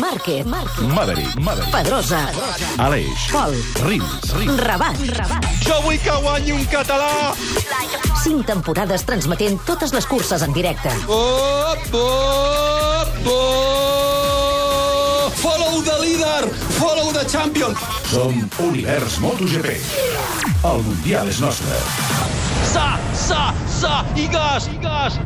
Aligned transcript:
Márquez. 0.00 0.46
Maverick, 0.46 1.34
Maverick. 1.40 1.70
Pedrosa, 1.70 2.30
Aleix. 2.78 3.30
Pol, 3.30 3.54
Rins, 3.86 4.32
Rins. 4.34 4.60
Rabat, 4.60 4.96
Rabat. 5.16 5.44
Jo 5.66 5.80
vull 5.84 5.98
que 6.02 6.10
guanyi 6.22 6.52
un 6.52 6.64
català. 6.72 7.34
Cinc 8.22 8.46
temporades 8.48 9.04
transmetent 9.06 9.60
totes 9.66 9.92
les 9.94 10.06
curses 10.06 10.42
en 10.42 10.52
directe. 10.56 10.90
Op, 11.06 11.94
op, 12.00 13.08
op. 13.34 15.32
Follow 15.44 15.82
the 15.84 15.96
leader, 16.00 16.48
follow 16.78 17.12
the 17.12 17.24
champion. 17.28 17.76
Som 18.10 18.50
Univers 18.64 19.18
MotoGP. 19.18 19.76
El 20.64 20.82
Mundial 20.88 21.28
és 21.28 21.40
nostre. 21.44 21.78
Sa, 22.72 22.98
sa, 23.12 23.52
sa, 23.68 24.04
i 24.16 24.26
gas, 24.32 24.68
i 24.72 24.78
gas. 24.82 25.20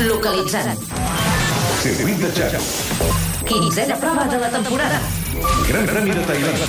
Localitzant. 0.00 1.19
Circuit 1.80 2.18
de 2.18 2.30
Jack. 2.36 2.60
Quinzena 3.48 3.96
prova 3.96 4.24
de 4.24 4.38
la 4.38 4.50
temporada. 4.50 5.00
Gran 5.66 5.86
Premi 5.86 6.10
de 6.10 6.24
Tailàndia. 6.28 6.66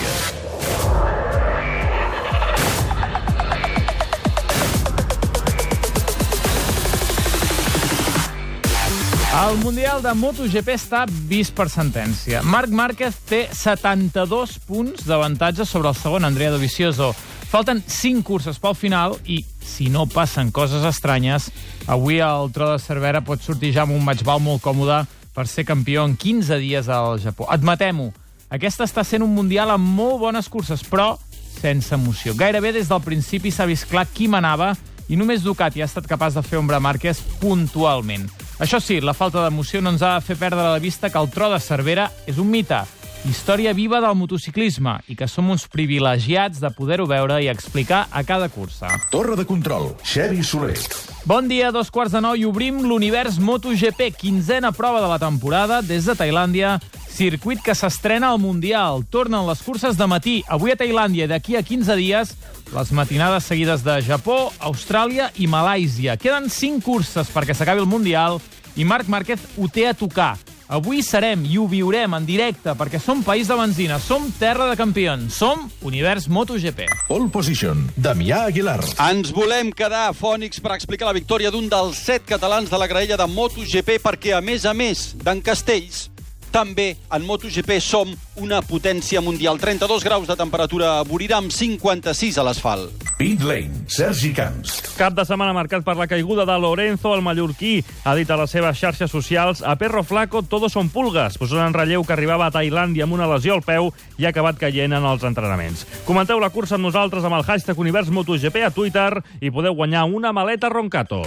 El 9.41 9.57
Mundial 9.65 9.99
de 9.99 10.13
MotoGP 10.15 10.77
està 10.77 11.03
vist 11.27 11.51
per 11.59 11.67
sentència. 11.67 12.39
Marc 12.47 12.71
Márquez 12.71 13.19
té 13.27 13.41
72 13.51 14.55
punts 14.63 15.03
d'avantatge 15.09 15.67
sobre 15.67 15.91
el 15.91 15.99
segon, 15.99 16.23
Andrea 16.23 16.55
Dovizioso. 16.55 17.11
Falten 17.51 17.81
5 17.83 18.23
curses 18.23 18.55
pel 18.63 18.77
final 18.79 19.17
i, 19.27 19.41
si 19.59 19.89
no 19.91 20.05
passen 20.07 20.53
coses 20.55 20.85
estranyes, 20.87 21.49
avui 21.83 22.21
el 22.23 22.47
tro 22.55 22.69
de 22.69 22.77
Cervera 22.79 23.19
pot 23.27 23.43
sortir 23.43 23.73
ja 23.75 23.83
amb 23.83 23.91
un 23.91 24.05
matchball 24.05 24.39
molt 24.39 24.63
còmode 24.63 25.01
per 25.35 25.43
ser 25.51 25.65
campió 25.67 26.05
en 26.07 26.13
15 26.15 26.61
dies 26.63 26.87
al 26.87 27.19
Japó. 27.19 27.49
Admetem-ho, 27.51 28.07
aquesta 28.55 28.87
està 28.87 29.03
sent 29.03 29.25
un 29.25 29.35
Mundial 29.35 29.73
amb 29.75 29.83
molt 29.83 30.21
bones 30.23 30.47
curses, 30.47 30.85
però 30.87 31.17
sense 31.57 31.91
emoció. 31.91 32.37
Gairebé 32.39 32.71
des 32.71 32.87
del 32.87 33.03
principi 33.03 33.51
s'ha 33.51 33.67
vist 33.67 33.89
clar 33.91 34.05
qui 34.07 34.31
manava 34.31 34.71
i 35.11 35.19
només 35.19 35.43
Ducati 35.43 35.83
ha 35.83 35.89
estat 35.91 36.07
capaç 36.07 36.39
de 36.39 36.45
fer 36.47 36.55
ombra 36.55 36.79
a 36.79 36.85
Márquez 36.87 37.19
puntualment. 37.43 38.29
Això 38.63 38.79
sí, 38.79 39.01
la 39.03 39.17
falta 39.17 39.43
d'emoció 39.43 39.83
no 39.83 39.91
ens 39.91 40.07
ha 40.07 40.15
de 40.15 40.23
fer 40.23 40.39
perdre 40.39 40.71
de 40.71 40.79
vista 40.79 41.11
que 41.11 41.19
el 41.19 41.27
tro 41.27 41.51
de 41.51 41.59
Cervera 41.59 42.07
és 42.31 42.39
un 42.39 42.47
mite, 42.47 42.79
història 43.27 43.73
viva 43.77 43.99
del 44.01 44.15
motociclisme 44.17 44.95
i 45.11 45.15
que 45.15 45.27
som 45.29 45.49
uns 45.53 45.67
privilegiats 45.69 46.61
de 46.61 46.71
poder-ho 46.73 47.05
veure 47.09 47.37
i 47.43 47.49
explicar 47.51 48.07
a 48.11 48.23
cada 48.25 48.49
cursa. 48.49 48.89
Torre 49.11 49.35
de 49.37 49.45
control. 49.45 49.91
Xevi 50.03 50.43
Soler. 50.43 50.77
Bon 51.25 51.47
dia, 51.47 51.69
dos 51.71 51.91
quarts 51.93 52.15
de 52.15 52.21
nou 52.23 52.35
i 52.35 52.47
obrim 52.49 52.81
l'univers 52.87 53.37
MotoGP, 53.37 54.09
quinzena 54.17 54.71
prova 54.73 55.03
de 55.03 55.09
la 55.11 55.19
temporada 55.21 55.81
des 55.85 56.07
de 56.09 56.15
Tailàndia, 56.17 56.79
circuit 57.11 57.61
que 57.61 57.75
s'estrena 57.77 58.31
al 58.31 58.39
Mundial. 58.41 59.05
Tornen 59.11 59.45
les 59.45 59.61
curses 59.61 59.97
de 59.97 60.07
matí, 60.09 60.39
avui 60.49 60.73
a 60.73 60.79
Tailàndia 60.79 61.27
i 61.27 61.31
d'aquí 61.31 61.59
a 61.59 61.61
15 61.61 61.97
dies 61.99 62.33
les 62.71 62.91
matinades 62.95 63.45
seguides 63.45 63.83
de 63.83 63.99
Japó, 64.01 64.47
Austràlia 64.59 65.29
i 65.37 65.45
Malàisia. 65.47 66.17
Queden 66.17 66.49
5 66.49 66.81
curses 66.85 67.29
perquè 67.29 67.53
s'acabi 67.53 67.83
el 67.83 67.91
Mundial 67.91 68.39
i 68.79 68.87
Marc 68.87 69.11
Márquez 69.11 69.43
ho 69.57 69.67
té 69.67 69.89
a 69.89 69.93
tocar. 69.93 70.37
Avui 70.71 71.01
serem 71.03 71.41
i 71.43 71.57
ho 71.59 71.65
viurem 71.67 72.13
en 72.15 72.23
directe 72.23 72.71
perquè 72.79 72.99
som 73.03 73.19
país 73.27 73.49
de 73.51 73.57
benzina, 73.59 73.97
som 73.99 74.29
terra 74.39 74.69
de 74.69 74.77
campions, 74.79 75.35
som 75.35 75.65
Univers 75.83 76.29
MotoGP. 76.31 76.85
Pole 77.09 77.27
position. 77.27 77.81
Damià 77.99 78.45
Aguilar. 78.47 78.79
Ens 79.09 79.33
volem 79.35 79.73
quedar 79.75 80.05
fònics 80.15 80.63
per 80.63 80.71
explicar 80.77 81.09
la 81.09 81.17
victòria 81.17 81.51
d'un 81.51 81.67
dels 81.67 81.99
set 81.99 82.23
catalans 82.23 82.71
de 82.71 82.79
la 82.79 82.87
graella 82.87 83.19
de 83.19 83.27
MotoGP 83.27 83.97
perquè, 83.99 84.31
a 84.37 84.39
més 84.39 84.63
a 84.63 84.71
més 84.71 85.09
d'en 85.19 85.43
Castells, 85.43 86.05
també 86.51 86.95
en 87.11 87.25
MotoGP 87.25 87.79
som 87.81 88.11
una 88.41 88.61
potència 88.61 89.21
mundial. 89.23 89.59
32 89.59 90.03
graus 90.03 90.27
de 90.27 90.35
temperatura 90.35 90.97
a 90.99 91.05
Borirà 91.07 91.39
amb 91.39 91.51
56 91.51 92.37
a 92.37 92.45
l'asfalt. 92.45 93.07
Pit 93.17 93.43
Lane. 93.45 93.85
Sergi 93.87 94.31
Camps. 94.33 94.79
Cap 94.97 95.15
de 95.17 95.25
setmana 95.27 95.53
marcat 95.53 95.85
per 95.85 95.95
la 95.97 96.07
caiguda 96.09 96.45
de 96.45 96.57
Lorenzo, 96.59 97.13
el 97.15 97.21
mallorquí. 97.25 97.79
Ha 98.03 98.15
dit 98.17 98.29
a 98.29 98.37
les 98.41 98.51
seves 98.51 98.79
xarxes 98.79 99.11
socials 99.13 99.61
a 99.61 99.75
Perro 99.77 100.03
Flaco 100.03 100.41
todos 100.43 100.73
son 100.73 100.89
pulgas, 100.89 101.37
posant 101.37 101.63
en 101.67 101.75
relleu 101.77 102.03
que 102.03 102.15
arribava 102.15 102.49
a 102.49 102.55
Tailàndia 102.55 103.05
amb 103.07 103.15
una 103.15 103.29
lesió 103.31 103.55
al 103.55 103.65
peu 103.65 103.91
i 104.17 104.25
ha 104.25 104.33
acabat 104.33 104.59
caient 104.59 104.93
en 104.97 105.05
els 105.05 105.23
entrenaments. 105.27 105.85
Comenteu 106.05 106.41
la 106.41 106.51
cursa 106.51 106.75
amb 106.77 106.89
nosaltres 106.89 107.23
amb 107.23 107.39
el 107.39 107.45
hashtag 107.47 107.79
Univers 107.79 108.09
MotoGP 108.09 108.65
a 108.65 108.73
Twitter 108.75 109.11
i 109.39 109.53
podeu 109.53 109.77
guanyar 109.77 110.07
una 110.09 110.33
maleta 110.33 110.69
Roncato. 110.69 111.23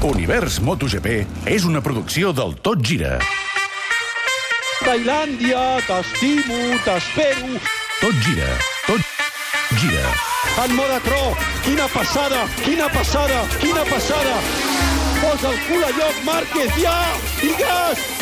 Univers 0.00 0.62
MotoGP 0.64 1.08
és 1.52 1.64
una 1.68 1.82
producció 1.84 2.30
del 2.32 2.54
Tot 2.64 2.80
Gira. 2.80 3.18
Tailàndia, 4.80 5.76
t'estimo, 5.84 6.56
t'espero. 6.86 7.60
Tot 8.00 8.22
gira. 8.24 8.48
Tot 8.86 9.10
gira. 9.82 10.14
En 10.64 10.72
moda 10.78 10.96
tro, 11.04 11.20
quina 11.66 11.88
passada, 11.92 12.46
quina 12.64 12.88
passada, 12.94 13.42
quina 13.60 13.84
passada. 13.90 14.38
Posa 15.20 15.52
el 15.52 15.60
cul 15.68 15.84
a 15.84 15.92
lloc, 16.00 16.24
Márquez, 16.24 16.80
ja! 16.80 16.96
I 17.44 17.52
gas! 17.60 18.19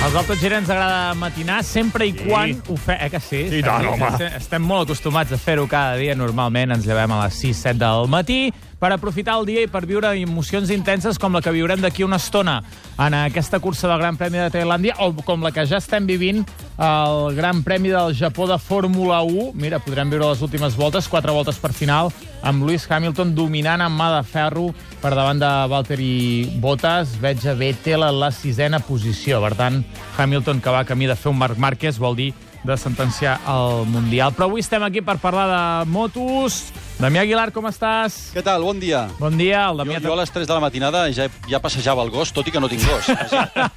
Als 0.00 0.14
del 0.16 0.24
Tot 0.24 0.38
Gira 0.40 0.56
ens 0.56 0.70
agrada 0.72 1.12
matinar 1.20 1.58
sempre 1.60 2.06
i 2.08 2.14
quan 2.16 2.54
ho 2.72 2.76
fe... 2.80 2.94
Eh 3.04 3.10
que 3.12 3.20
sí? 3.20 3.42
I 3.58 3.60
tant, 3.60 3.84
home. 3.84 4.06
Estem, 4.08 4.36
estem 4.38 4.64
molt 4.64 4.88
acostumats 4.88 5.34
a 5.36 5.38
fer-ho 5.38 5.66
cada 5.68 5.98
dia. 6.00 6.14
Normalment 6.16 6.72
ens 6.72 6.88
llevem 6.88 7.12
a 7.12 7.18
les 7.26 7.36
6-7 7.36 7.76
del 7.82 8.08
matí 8.08 8.38
per 8.80 8.94
aprofitar 8.94 9.36
el 9.38 9.44
dia 9.44 9.62
i 9.62 9.68
per 9.68 9.84
viure 9.84 10.10
emocions 10.16 10.70
intenses 10.72 11.20
com 11.20 11.36
la 11.36 11.42
que 11.44 11.52
viurem 11.52 11.82
d'aquí 11.84 12.02
una 12.02 12.16
estona 12.16 12.62
en 12.96 13.14
aquesta 13.14 13.60
cursa 13.60 13.86
del 13.90 14.00
Gran 14.00 14.16
Premi 14.16 14.40
de 14.40 14.48
Tailàndia 14.54 14.96
o 15.04 15.12
com 15.20 15.44
la 15.44 15.52
que 15.52 15.66
ja 15.68 15.78
estem 15.78 16.08
vivint 16.08 16.42
al 16.80 17.36
Gran 17.36 17.62
Premi 17.62 17.92
del 17.92 18.14
Japó 18.16 18.48
de 18.48 18.56
Fórmula 18.58 19.20
1. 19.20 19.52
Mira, 19.52 19.82
podrem 19.84 20.08
veure 20.08 20.32
les 20.32 20.42
últimes 20.42 20.76
voltes, 20.80 21.08
quatre 21.12 21.32
voltes 21.36 21.60
per 21.60 21.74
final, 21.76 22.08
amb 22.40 22.64
Lewis 22.64 22.88
Hamilton 22.88 23.34
dominant 23.36 23.84
amb 23.84 24.00
mà 24.00 24.08
de 24.16 24.24
ferro 24.24 24.70
per 25.02 25.12
davant 25.12 25.40
de 25.40 25.50
Valtteri 25.68 26.12
Bottas. 26.60 27.18
Veig 27.20 27.44
a 27.44 27.54
Vettel 27.54 28.04
a 28.04 28.12
la 28.12 28.32
sisena 28.32 28.80
posició. 28.80 29.42
Per 29.44 29.54
tant, 29.60 29.82
Hamilton, 30.16 30.64
que 30.64 30.72
va 30.72 30.86
camí 30.88 31.08
de 31.10 31.16
fer 31.20 31.34
un 31.34 31.40
Marc 31.40 31.60
Márquez, 31.60 32.00
vol 32.00 32.16
dir 32.16 32.32
de 32.64 32.76
sentenciar 32.76 33.38
el 33.48 33.84
Mundial. 33.88 34.32
Però 34.36 34.48
avui 34.48 34.64
estem 34.64 34.84
aquí 34.84 35.04
per 35.04 35.20
parlar 35.20 35.48
de 35.52 35.90
motos. 35.90 36.62
Damià 37.00 37.22
Aguilar, 37.24 37.46
com 37.48 37.64
estàs? 37.64 38.16
Què 38.34 38.42
tal? 38.44 38.60
Bon 38.60 38.76
dia. 38.76 39.06
Bon 39.16 39.32
dia. 39.32 39.62
El 39.70 39.78
Jo, 39.78 39.84
Damià... 39.86 40.00
jo 40.04 40.10
a 40.12 40.16
les 40.20 40.30
3 40.34 40.44
de 40.44 40.52
la 40.52 40.60
matinada 40.60 41.06
ja, 41.16 41.30
ja 41.48 41.56
passejava 41.64 42.02
el 42.04 42.10
gos, 42.12 42.28
tot 42.36 42.44
i 42.44 42.52
que 42.52 42.60
no 42.60 42.68
tinc 42.68 42.82
gos. 42.84 43.08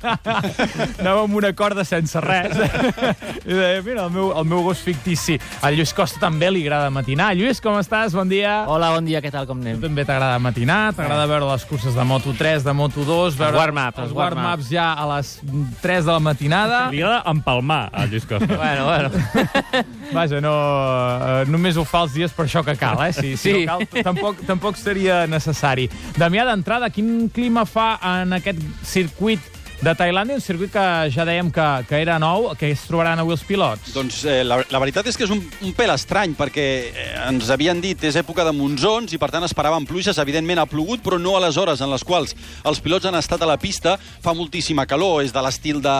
Anava 1.00 1.22
amb 1.24 1.38
una 1.40 1.54
corda 1.56 1.86
sense 1.88 2.20
res. 2.20 2.58
I 3.48 3.56
deia, 3.56 3.80
mira, 3.86 4.10
el 4.10 4.12
meu, 4.12 4.34
el 4.36 4.50
meu 4.52 4.66
gos 4.66 4.82
fictici. 4.84 5.38
Al 5.64 5.78
Lluís 5.78 5.94
Costa 5.96 6.20
també 6.20 6.50
li 6.52 6.66
agrada 6.66 6.90
matinar. 6.92 7.30
Lluís, 7.40 7.62
com 7.64 7.78
estàs? 7.80 8.12
Bon 8.18 8.28
dia. 8.28 8.66
Hola, 8.68 8.92
bon 8.98 9.08
dia, 9.08 9.22
què 9.24 9.32
tal, 9.32 9.48
com 9.48 9.64
Tu 9.64 9.70
anem? 9.70 9.80
també 9.86 10.04
t'agrada 10.04 10.36
matinar, 10.44 10.82
t'agrada 11.00 11.24
veure 11.32 11.48
les 11.54 11.64
curses 11.72 11.96
de 11.96 12.08
Moto3, 12.12 12.68
de 12.68 12.76
Moto2, 12.76 13.40
veure 13.40 13.56
warm-up, 13.62 14.04
els 14.04 14.10
els 14.10 14.18
warm-up. 14.20 14.44
warm-ups 14.50 14.68
ja 14.76 14.90
a 15.00 15.08
les 15.14 15.32
3 15.80 16.04
de 16.04 16.12
la 16.12 16.20
matinada. 16.20 16.84
Li 16.92 17.00
agrada 17.00 17.24
empalmar 17.32 17.86
a 17.94 18.04
Lluís 18.04 18.28
Costa. 18.28 18.52
Bueno, 18.52 18.92
bueno. 18.92 19.10
Vaja, 20.14 20.44
no, 20.44 20.54
eh, 21.40 21.48
només 21.50 21.80
ho 21.80 21.88
fa 21.88 22.04
els 22.04 22.20
dies 22.20 22.36
per 22.36 22.50
això 22.50 22.62
que 22.68 22.76
cal, 22.78 23.00
eh? 23.08 23.13
Si 23.14 23.36
Sí. 23.38 23.54
no 23.66 23.78
cal, 23.88 24.04
tampoc, 24.04 24.42
tampoc 24.46 24.76
seria 24.78 25.26
necessari. 25.28 25.90
Damià, 26.18 26.46
d'entrada, 26.50 26.90
quin 26.90 27.30
clima 27.34 27.66
fa 27.66 28.00
en 28.20 28.34
aquest 28.34 28.60
circuit 28.84 29.40
De 29.84 29.92
Tailàndia, 30.00 30.38
un 30.40 30.42
circuit 30.42 30.72
que 30.72 30.84
ja 31.12 31.26
dèiem 31.28 31.50
que, 31.52 31.64
que 31.90 31.98
era 32.00 32.14
nou, 32.22 32.46
que 32.56 32.70
es 32.72 32.86
trobaran 32.88 33.20
avui 33.20 33.34
els 33.36 33.42
pilots. 33.44 33.90
Doncs 33.92 34.22
eh, 34.32 34.38
la, 34.48 34.62
la 34.72 34.80
veritat 34.80 35.10
és 35.12 35.18
que 35.20 35.26
és 35.26 35.32
un, 35.34 35.42
un 35.44 35.74
pèl 35.76 35.92
estrany, 35.92 36.38
perquè 36.40 36.68
eh, 36.88 37.08
ens 37.26 37.50
havien 37.52 37.82
dit 37.84 38.00
és 38.08 38.16
època 38.16 38.46
de 38.48 38.54
monsons 38.56 39.12
i, 39.12 39.20
per 39.20 39.28
tant, 39.34 39.44
esperaven 39.44 39.84
pluges. 39.90 40.22
Evidentment 40.24 40.62
ha 40.62 40.66
plogut, 40.72 41.02
però 41.04 41.18
no 41.20 41.34
a 41.36 41.42
les 41.44 41.60
hores 41.60 41.84
en 41.84 41.92
les 41.92 42.06
quals 42.08 42.32
els 42.64 42.80
pilots 42.80 43.10
han 43.10 43.18
estat 43.20 43.44
a 43.44 43.50
la 43.50 43.58
pista. 43.60 43.98
Fa 44.24 44.32
moltíssima 44.38 44.86
calor, 44.88 45.20
és 45.26 45.36
de 45.36 45.44
l'estil 45.44 45.84
de 45.84 45.98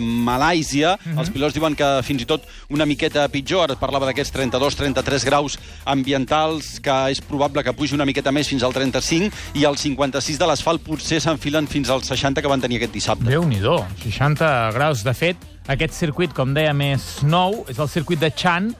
Malàisia. 0.00 0.96
Mm 0.96 1.12
-hmm. 1.12 1.20
Els 1.20 1.34
pilots 1.36 1.58
diuen 1.60 1.76
que 1.76 1.90
fins 2.08 2.22
i 2.22 2.30
tot 2.32 2.48
una 2.70 2.86
miqueta 2.88 3.28
pitjor. 3.28 3.72
Es 3.72 3.76
parlava 3.76 4.06
d'aquests 4.06 4.32
32-33 4.32 5.28
graus 5.28 5.58
ambientals, 5.84 6.80
que 6.80 7.10
és 7.10 7.20
probable 7.20 7.62
que 7.62 7.76
pugi 7.76 7.92
una 7.92 8.08
miqueta 8.08 8.32
més 8.32 8.48
fins 8.48 8.62
al 8.62 8.72
35, 8.72 9.28
i 9.52 9.64
els 9.64 9.80
56 9.80 10.38
de 10.38 10.46
l'asfalt 10.46 10.80
potser 10.80 11.20
s'enfilen 11.20 11.68
fins 11.68 11.90
als 11.90 12.08
60 12.08 12.40
que 12.40 12.48
van 12.48 12.60
tenir 12.62 12.76
aquest 12.78 12.94
dissabte. 12.94 13.25
Déu 13.26 13.42
nhi 13.44 13.58
60 13.58 14.70
graus. 14.74 15.02
De 15.02 15.12
fet, 15.14 15.36
aquest 15.66 15.94
circuit, 15.98 16.32
com 16.34 16.54
deia, 16.54 16.72
més 16.76 17.22
nou, 17.26 17.64
és 17.68 17.78
el 17.82 17.88
circuit 17.90 18.20
de 18.22 18.30
Chan. 18.30 18.74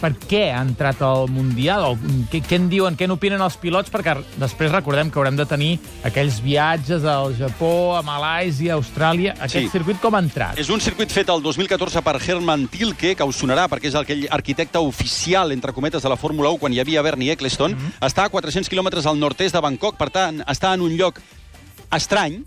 Per 0.00 0.10
què 0.28 0.50
ha 0.52 0.60
entrat 0.64 1.00
al 1.06 1.28
Mundial? 1.32 1.84
O 1.86 1.98
què, 2.32 2.40
què 2.44 2.56
en 2.58 2.66
diuen, 2.68 2.96
què 2.98 3.06
n'opinen 3.08 3.40
els 3.44 3.56
pilots? 3.60 3.92
Perquè 3.92 4.16
després 4.40 4.72
recordem 4.72 5.08
que 5.08 5.20
haurem 5.20 5.36
de 5.38 5.46
tenir 5.48 5.70
aquells 6.04 6.40
viatges 6.44 7.06
al 7.08 7.36
Japó, 7.38 7.94
a 7.96 8.02
Malàisia, 8.04 8.74
a 8.74 8.80
Austràlia. 8.80 9.36
Aquest 9.38 9.68
Sí. 9.68 9.72
circuit 9.72 10.00
com 10.00 10.16
ha 10.16 10.18
entrat? 10.24 10.58
És 10.58 10.68
un 10.68 10.80
circuit 10.80 11.12
fet 11.12 11.28
el 11.28 11.40
2014 11.42 12.02
per 12.02 12.16
Herman 12.20 12.66
Tilke, 12.68 13.14
que 13.14 13.24
us 13.24 13.40
sonarà 13.40 13.68
perquè 13.68 13.88
és 13.88 13.94
aquell 13.94 14.26
arquitecte 14.30 14.78
oficial, 14.78 15.52
entre 15.52 15.72
cometes, 15.72 16.02
de 16.02 16.08
la 16.08 16.16
Fórmula 16.16 16.50
1 16.50 16.58
quan 16.58 16.72
hi 16.72 16.80
havia 16.80 17.02
Bernie 17.02 17.32
Eccleston. 17.32 17.72
Mm 17.72 17.78
-hmm. 17.78 18.06
Està 18.08 18.24
a 18.24 18.28
400 18.28 18.68
quilòmetres 18.68 19.06
al 19.06 19.18
nord-est 19.18 19.54
de 19.54 19.60
Bangkok, 19.60 19.96
per 19.96 20.10
tant, 20.10 20.40
està 20.46 20.74
en 20.74 20.80
un 20.80 20.96
lloc 20.96 21.20
estrany, 21.92 22.44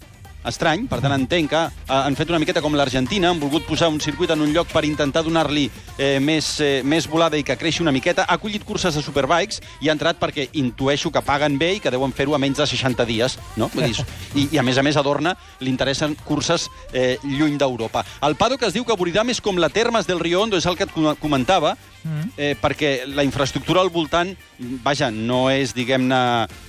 estrany, 0.49 0.88
per 0.88 0.99
tant 1.03 1.13
entenc 1.15 1.49
que 1.51 1.61
eh, 1.67 1.94
han 1.94 2.15
fet 2.15 2.29
una 2.31 2.39
miqueta 2.39 2.61
com 2.63 2.75
l'Argentina, 2.75 3.29
han 3.31 3.39
volgut 3.39 3.65
posar 3.67 3.89
un 3.91 3.99
circuit 4.03 4.31
en 4.33 4.41
un 4.41 4.53
lloc 4.55 4.67
per 4.73 4.83
intentar 4.85 5.23
donar-li 5.25 5.67
eh, 5.97 6.17
més, 6.23 6.49
eh, 6.61 6.81
més 6.83 7.07
volada 7.07 7.38
i 7.38 7.44
que 7.44 7.57
creixi 7.57 7.81
una 7.83 7.91
miqueta. 7.95 8.25
Ha 8.27 8.38
acollit 8.39 8.63
curses 8.67 8.95
de 8.95 9.01
superbikes 9.03 9.61
i 9.81 9.89
ha 9.89 9.95
entrat 9.95 10.19
perquè 10.19 10.47
intueixo 10.59 11.11
que 11.11 11.21
paguen 11.21 11.57
bé 11.59 11.73
i 11.77 11.79
que 11.83 11.91
deuen 11.94 12.13
fer-ho 12.13 12.35
a 12.35 12.39
menys 12.41 12.57
de 12.61 12.67
60 12.67 13.05
dies, 13.05 13.38
no? 13.57 13.69
Vull 13.73 13.88
dir, 13.91 14.05
i, 14.35 14.47
I 14.55 14.61
a 14.61 14.63
més 14.63 14.77
a 14.77 14.83
més 14.85 14.97
a 14.97 15.03
Dorna 15.05 15.35
li 15.59 15.69
interessen 15.71 16.15
curses 16.25 16.69
eh, 16.94 17.17
lluny 17.23 17.57
d'Europa. 17.57 18.05
El 18.27 18.35
paddock 18.39 18.63
es 18.67 18.73
diu 18.73 18.85
que 18.85 18.95
Buridam 18.97 19.29
és 19.29 19.41
com 19.41 19.57
la 19.59 19.69
Termes 19.69 20.07
del 20.07 20.19
Rio 20.19 20.41
Hondo, 20.41 20.57
és 20.57 20.65
el 20.65 20.77
que 20.77 20.85
et 20.88 20.91
com- 20.94 21.15
eh, 22.38 22.56
perquè 22.59 23.07
la 23.09 23.25
infraestructura 23.25 23.81
al 23.81 23.92
voltant, 23.94 24.33
vaja, 24.83 25.09
no 25.12 25.48
és, 25.54 25.74
diguem-ne, 25.77 26.19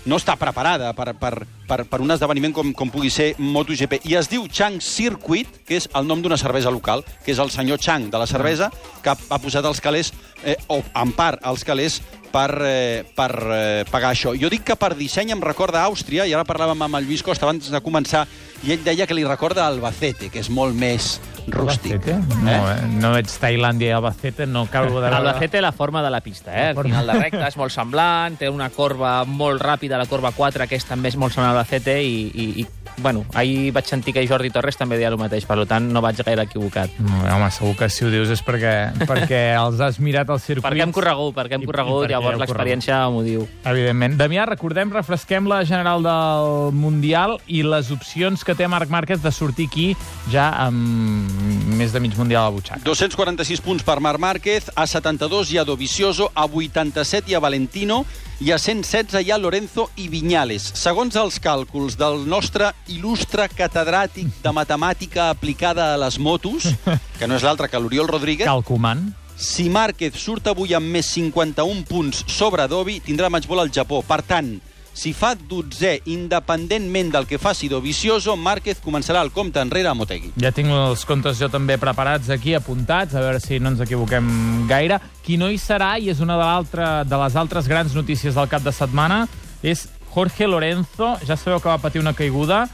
no 0.06 0.19
està 0.19 0.37
preparada 0.40 0.93
per, 0.96 1.12
per, 1.19 1.32
per, 1.69 1.82
per 1.88 2.00
un 2.05 2.14
esdeveniment 2.14 2.55
com, 2.56 2.73
com 2.76 2.90
pugui 2.93 3.11
ser 3.12 3.32
MotoGP. 3.38 4.00
I 4.08 4.19
es 4.20 4.31
diu 4.31 4.46
Chang 4.49 4.81
Circuit, 4.85 5.61
que 5.69 5.79
és 5.81 5.88
el 5.99 6.08
nom 6.08 6.23
d'una 6.25 6.40
cervesa 6.40 6.73
local, 6.75 7.05
que 7.25 7.32
és 7.35 7.43
el 7.43 7.52
senyor 7.55 7.81
Chang 7.82 8.11
de 8.12 8.20
la 8.20 8.29
cervesa, 8.31 8.70
que 9.02 9.12
ha, 9.12 9.17
ha 9.17 9.40
posat 9.43 9.69
els 9.69 9.82
calés, 9.85 10.12
eh, 10.44 10.56
o 10.69 10.81
en 10.82 11.12
part 11.17 11.44
els 11.49 11.64
calés, 11.64 12.00
per, 12.32 12.50
eh, 12.66 13.04
per 13.16 13.32
eh, 13.52 13.84
pagar 13.90 14.12
això. 14.14 14.34
Jo 14.38 14.50
dic 14.52 14.64
que 14.69 14.76
per 14.76 14.94
disseny 14.98 15.32
em 15.34 15.40
recorda 15.42 15.84
Àustria, 15.88 16.26
i 16.28 16.34
ara 16.36 16.44
parlàvem 16.48 16.82
amb 16.86 17.00
el 17.00 17.08
Lluís 17.08 17.22
Costa 17.26 17.46
abans 17.48 17.70
de 17.70 17.80
començar, 17.84 18.26
i 18.66 18.72
ell 18.75 18.84
deia 18.84 19.06
que 19.06 19.14
li 19.14 19.25
recorda 19.25 19.66
Albacete, 19.69 20.30
que 20.30 20.40
és 20.42 20.50
molt 20.50 20.75
més 20.75 21.19
rústic. 21.48 21.94
Albacete? 21.94 22.42
No, 22.44 22.56
eh? 22.70 22.88
no 23.00 23.12
ets 23.16 23.38
Tailàndia 23.40 23.92
i 23.92 23.96
Albacete, 23.96 24.46
no 24.46 24.66
acabo 24.69 25.00
de... 25.02 25.08
Albacete, 25.08 25.60
la 25.64 25.72
forma 25.72 26.02
de 26.02 26.10
la 26.10 26.20
pista, 26.20 26.52
eh? 26.52 26.70
Al 26.76 26.82
final 26.84 27.06
de 27.06 27.19
recta 27.22 27.46
és 27.48 27.56
molt 27.56 27.72
semblant, 27.72 28.36
té 28.40 28.50
una 28.52 28.69
corba 28.75 29.22
molt 29.25 29.62
ràpida, 29.62 29.96
la 30.00 30.06
corba 30.10 30.32
4, 30.36 30.66
que 30.69 30.76
és 30.76 30.84
també 30.88 31.08
és 31.12 31.16
molt 31.16 31.32
semblant 31.34 31.54
a 31.54 31.58
Albacete, 31.60 31.96
i, 32.02 32.26
i, 32.34 32.48
i 32.64 32.66
bueno, 32.98 33.22
ahir 33.38 33.70
vaig 33.72 33.86
sentir 33.86 34.10
que 34.16 34.25
Jordi 34.26 34.50
Torres 34.50 34.75
també 34.76 34.96
deia 34.98 35.12
el 35.12 35.16
mateix, 35.20 35.44
per 35.46 35.60
tant 35.70 35.86
no 35.94 36.02
vaig 36.02 36.19
gaire 36.26 36.42
equivocat. 36.48 36.96
No, 36.98 37.20
home, 37.36 37.46
segur 37.54 37.76
que 37.78 37.88
si 37.94 38.02
ho 38.04 38.10
dius 38.10 38.32
és 38.34 38.42
perquè, 38.42 38.72
perquè 39.06 39.42
els 39.54 39.78
has 39.86 40.00
mirat 40.02 40.28
al 40.34 40.40
circuit. 40.42 40.66
Perquè 40.66 40.82
hem 40.82 40.92
corregut, 40.96 41.30
perquè 41.36 41.54
hem 41.56 41.62
I- 41.62 41.69
i 41.69 41.70
corregut, 41.70 42.02
perquè 42.08 42.17
llavors 42.18 42.42
l'experiència 42.42 43.00
m'ho 43.12 43.22
diu. 43.26 43.46
Evidentment. 43.64 44.18
Damià, 44.20 44.46
recordem, 44.48 44.92
refresquem 44.94 45.48
la 45.50 45.62
general 45.68 46.04
del 46.04 46.74
Mundial 46.76 47.38
i 47.46 47.62
les 47.66 47.92
opcions 47.94 48.44
que 48.44 48.56
té 48.58 48.68
Marc 48.68 48.90
Márquez 48.92 49.22
de 49.22 49.32
sortir 49.32 49.68
aquí 49.70 49.88
ja 50.32 50.50
amb 50.66 51.76
més 51.78 51.94
de 51.94 52.02
mig 52.02 52.16
Mundial 52.18 52.48
a 52.48 52.54
butxaca. 52.54 52.82
246 52.84 53.62
punts 53.64 53.86
per 53.86 54.00
Marc 54.04 54.20
Márquez, 54.22 54.70
a 54.74 54.86
72 54.86 55.52
hi 55.52 55.60
ha 55.60 55.66
Dovizioso, 55.68 56.30
a 56.34 56.46
87 56.46 57.30
hi 57.30 57.36
ha 57.36 57.42
Valentino 57.44 58.04
i 58.40 58.52
a 58.54 58.58
116 58.58 59.22
hi 59.24 59.32
ha 59.32 59.38
Lorenzo 59.38 59.88
i 59.96 60.08
Viñales. 60.10 60.72
Segons 60.78 61.16
els 61.18 61.40
càlculs 61.42 61.98
del 61.98 62.22
nostre 62.28 62.72
il·lustre 62.90 63.48
catedràtic 63.50 64.42
de 64.44 64.52
matemàtica 64.54 65.30
aplicada 65.32 65.92
a 65.94 66.02
les 66.04 66.18
motos, 66.18 66.68
que 67.18 67.30
no 67.30 67.38
és 67.38 67.46
l'altre 67.46 67.70
que 67.70 67.80
l'Oriol 67.82 68.10
Rodríguez, 68.10 68.46
Calcomant. 68.46 69.08
Si 69.38 69.69
Márquez 69.70 70.17
surt 70.19 70.49
avui 70.50 70.75
amb 70.75 70.90
més 70.90 71.06
51 71.14 71.85
punts 71.88 72.25
sobre 72.26 72.67
Dovi, 72.69 72.99
tindrà 73.05 73.31
match 73.31 73.46
ball 73.46 73.62
al 73.62 73.70
Japó. 73.73 74.00
Per 74.02 74.19
tant, 74.26 74.56
si 74.99 75.12
fa 75.14 75.37
12 75.38 76.00
independentment 76.11 77.12
del 77.14 77.26
que 77.31 77.38
faci 77.38 77.69
Dovizioso, 77.70 78.35
Márquez 78.37 78.81
començarà 78.82 79.23
el 79.23 79.31
compte 79.31 79.61
enrere 79.62 79.87
a 79.87 79.94
Motegi. 79.94 80.32
Ja 80.43 80.50
tinc 80.55 80.73
els 80.75 81.05
comptes 81.06 81.38
jo 81.38 81.46
també 81.52 81.76
preparats 81.79 82.31
aquí, 82.35 82.56
apuntats, 82.58 83.14
a 83.14 83.23
veure 83.23 83.38
si 83.40 83.61
no 83.62 83.70
ens 83.70 83.85
equivoquem 83.87 84.67
gaire. 84.67 84.99
Qui 85.23 85.38
no 85.38 85.52
hi 85.55 85.58
serà, 85.62 85.94
i 86.02 86.11
és 86.11 86.19
una 86.25 86.35
de, 86.40 86.43
l'altra- 86.43 87.05
de 87.06 87.23
les 87.23 87.37
altres 87.38 87.70
grans 87.70 87.94
notícies 87.94 88.35
del 88.35 88.50
cap 88.50 88.67
de 88.67 88.75
setmana, 88.75 89.26
és 89.62 89.87
Jorge 90.14 90.49
Lorenzo. 90.50 91.14
Ja 91.26 91.37
sabeu 91.38 91.61
que 91.62 91.70
va 91.70 91.79
patir 91.79 92.02
una 92.02 92.14
caiguda, 92.17 92.64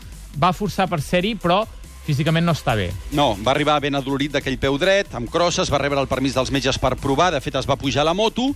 va 0.40 0.52
forçar 0.56 0.88
per 0.88 1.02
ser-hi, 1.04 1.34
però 1.36 1.66
físicament 2.04 2.44
no 2.46 2.54
està 2.54 2.76
bé. 2.78 2.90
No, 3.12 3.32
va 3.40 3.52
arribar 3.54 3.80
ben 3.82 3.96
adolorit 3.96 4.32
d'aquell 4.36 4.58
peu 4.60 4.78
dret, 4.80 5.12
amb 5.16 5.30
crosses, 5.32 5.72
va 5.72 5.80
rebre 5.82 6.00
el 6.00 6.10
permís 6.10 6.36
dels 6.36 6.52
metges 6.54 6.78
per 6.78 6.94
provar, 7.00 7.32
de 7.34 7.40
fet 7.44 7.56
es 7.60 7.68
va 7.68 7.78
pujar 7.80 8.04
a 8.04 8.10
la 8.10 8.14
moto, 8.14 8.50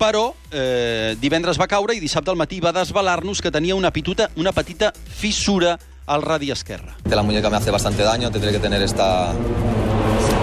però 0.00 0.32
eh, 0.50 1.14
divendres 1.20 1.60
va 1.60 1.68
caure 1.70 1.94
i 1.94 2.02
dissabte 2.02 2.32
al 2.32 2.40
matí 2.40 2.58
va 2.60 2.72
desvelar-nos 2.74 3.42
que 3.42 3.52
tenia 3.54 3.76
una, 3.78 3.92
pituta, 3.92 4.30
una 4.36 4.52
petita 4.52 4.92
fissura 4.92 5.76
al 6.06 6.22
radi 6.22 6.50
esquerre. 6.50 6.96
La 7.04 7.22
muñeca 7.22 7.50
me 7.50 7.56
hace 7.56 7.70
bastante 7.70 8.02
daño, 8.02 8.30
tendré 8.30 8.50
que 8.52 8.58
tener 8.58 8.82
esta, 8.82 9.32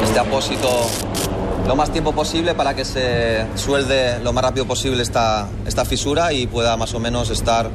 este 0.04 0.20
apósito 0.20 0.88
lo 1.68 1.76
más 1.76 1.92
tiempo 1.92 2.14
posible 2.14 2.56
para 2.56 2.74
que 2.76 2.86
se 2.86 3.46
suelde 3.56 4.20
lo 4.24 4.34
más 4.34 4.44
rápido 4.44 4.66
posible 4.66 5.04
esta, 5.04 5.48
esta 5.68 5.86
fisura 5.86 6.34
y 6.34 6.48
pueda 6.48 6.78
más 6.78 6.94
o 6.94 7.00
menos 7.00 7.30
estar, 7.30 7.70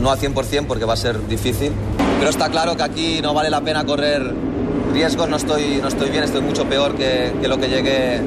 no 0.00 0.10
al 0.10 0.18
100% 0.20 0.66
porque 0.66 0.84
va 0.84 0.92
a 0.92 0.96
ser 0.96 1.26
difícil, 1.26 1.72
pero 2.18 2.30
está 2.30 2.48
claro 2.50 2.76
que 2.76 2.82
aquí 2.82 3.20
no 3.22 3.34
vale 3.34 3.50
la 3.50 3.60
pena 3.60 3.84
correr 3.84 4.22
riesgos, 4.92 5.28
no 5.28 5.36
estoy, 5.36 5.78
no 5.82 5.88
estoy 5.88 6.10
bien, 6.10 6.24
estoy 6.24 6.40
mucho 6.40 6.64
peor 6.68 6.94
que, 6.96 7.32
que 7.40 7.48
lo 7.48 7.58
que 7.58 7.68
llegué 7.68 8.20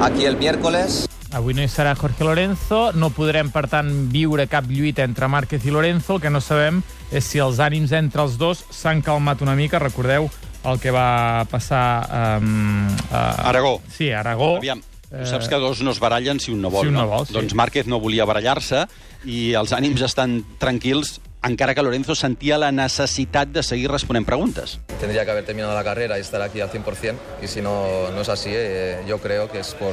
aquí 0.00 0.24
el 0.24 0.36
miércoles. 0.36 1.06
Avui 1.34 1.50
no 1.54 1.64
hi 1.64 1.68
serà 1.70 1.96
Jorge 1.98 2.22
Lorenzo, 2.22 2.92
no 2.94 3.08
podrem, 3.10 3.48
per 3.50 3.64
tant, 3.66 3.88
viure 4.12 4.46
cap 4.46 4.68
lluita 4.70 5.02
entre 5.02 5.26
Márquez 5.26 5.64
i 5.66 5.72
Lorenzo. 5.74 6.14
El 6.16 6.22
que 6.22 6.30
no 6.30 6.38
sabem 6.38 6.78
és 7.10 7.26
si 7.26 7.40
els 7.42 7.58
ànims 7.58 7.90
entre 7.98 8.22
els 8.22 8.36
dos 8.38 8.62
s'han 8.70 9.02
calmat 9.02 9.42
una 9.42 9.56
mica. 9.58 9.80
Recordeu 9.82 10.28
el 10.64 10.78
que 10.78 10.92
va 10.94 11.42
passar 11.50 12.38
um, 12.38 12.86
a 13.10 13.48
Aragó. 13.50 13.80
Sí, 13.90 14.12
a 14.12 14.20
Aragó. 14.22 14.52
Aviam, 14.60 14.78
tu 15.10 15.26
saps 15.26 15.50
que 15.50 15.58
dos 15.58 15.82
no 15.82 15.90
es 15.90 15.98
barallen 15.98 16.38
si 16.38 16.54
un 16.54 16.62
no 16.62 16.70
vol, 16.70 16.86
Si 16.86 16.94
un 16.94 17.00
no 17.00 17.02
no? 17.02 17.10
vol, 17.16 17.26
sí. 17.26 17.34
Doncs 17.34 17.58
Márquez 17.58 17.90
no 17.90 17.98
volia 17.98 18.24
barallar-se 18.30 18.86
i 19.26 19.54
els 19.58 19.74
ànims 19.74 20.06
estan 20.06 20.38
tranquils, 20.62 21.16
encara 21.44 21.74
que 21.74 21.82
Lorenzo 21.82 22.14
sentia 22.14 22.58
la 22.58 22.70
necessitat 22.72 23.48
de 23.52 23.62
seguir 23.62 23.90
responent 23.90 24.26
preguntes. 24.26 24.78
Tendría 25.00 25.24
que 25.24 25.30
haber 25.30 25.44
terminado 25.44 25.74
la 25.74 25.84
carrera 25.84 26.18
y 26.18 26.20
estar 26.20 26.42
aquí 26.42 26.60
al 26.60 26.70
100%, 26.70 27.14
y 27.42 27.48
si 27.48 27.60
no, 27.60 28.10
no 28.10 28.20
es 28.22 28.28
así, 28.28 28.50
eh, 28.52 29.02
yo 29.06 29.18
creo 29.18 29.50
que 29.50 29.60
es 29.60 29.74
por, 29.74 29.92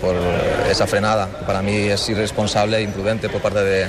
por 0.00 0.16
esa 0.70 0.86
frenada. 0.86 1.28
que 1.38 1.44
Para 1.44 1.62
mí 1.62 1.74
es 1.74 2.08
irresponsable 2.08 2.78
e 2.78 2.82
imprudente 2.82 3.28
por 3.28 3.40
parte 3.40 3.62
de, 3.62 3.86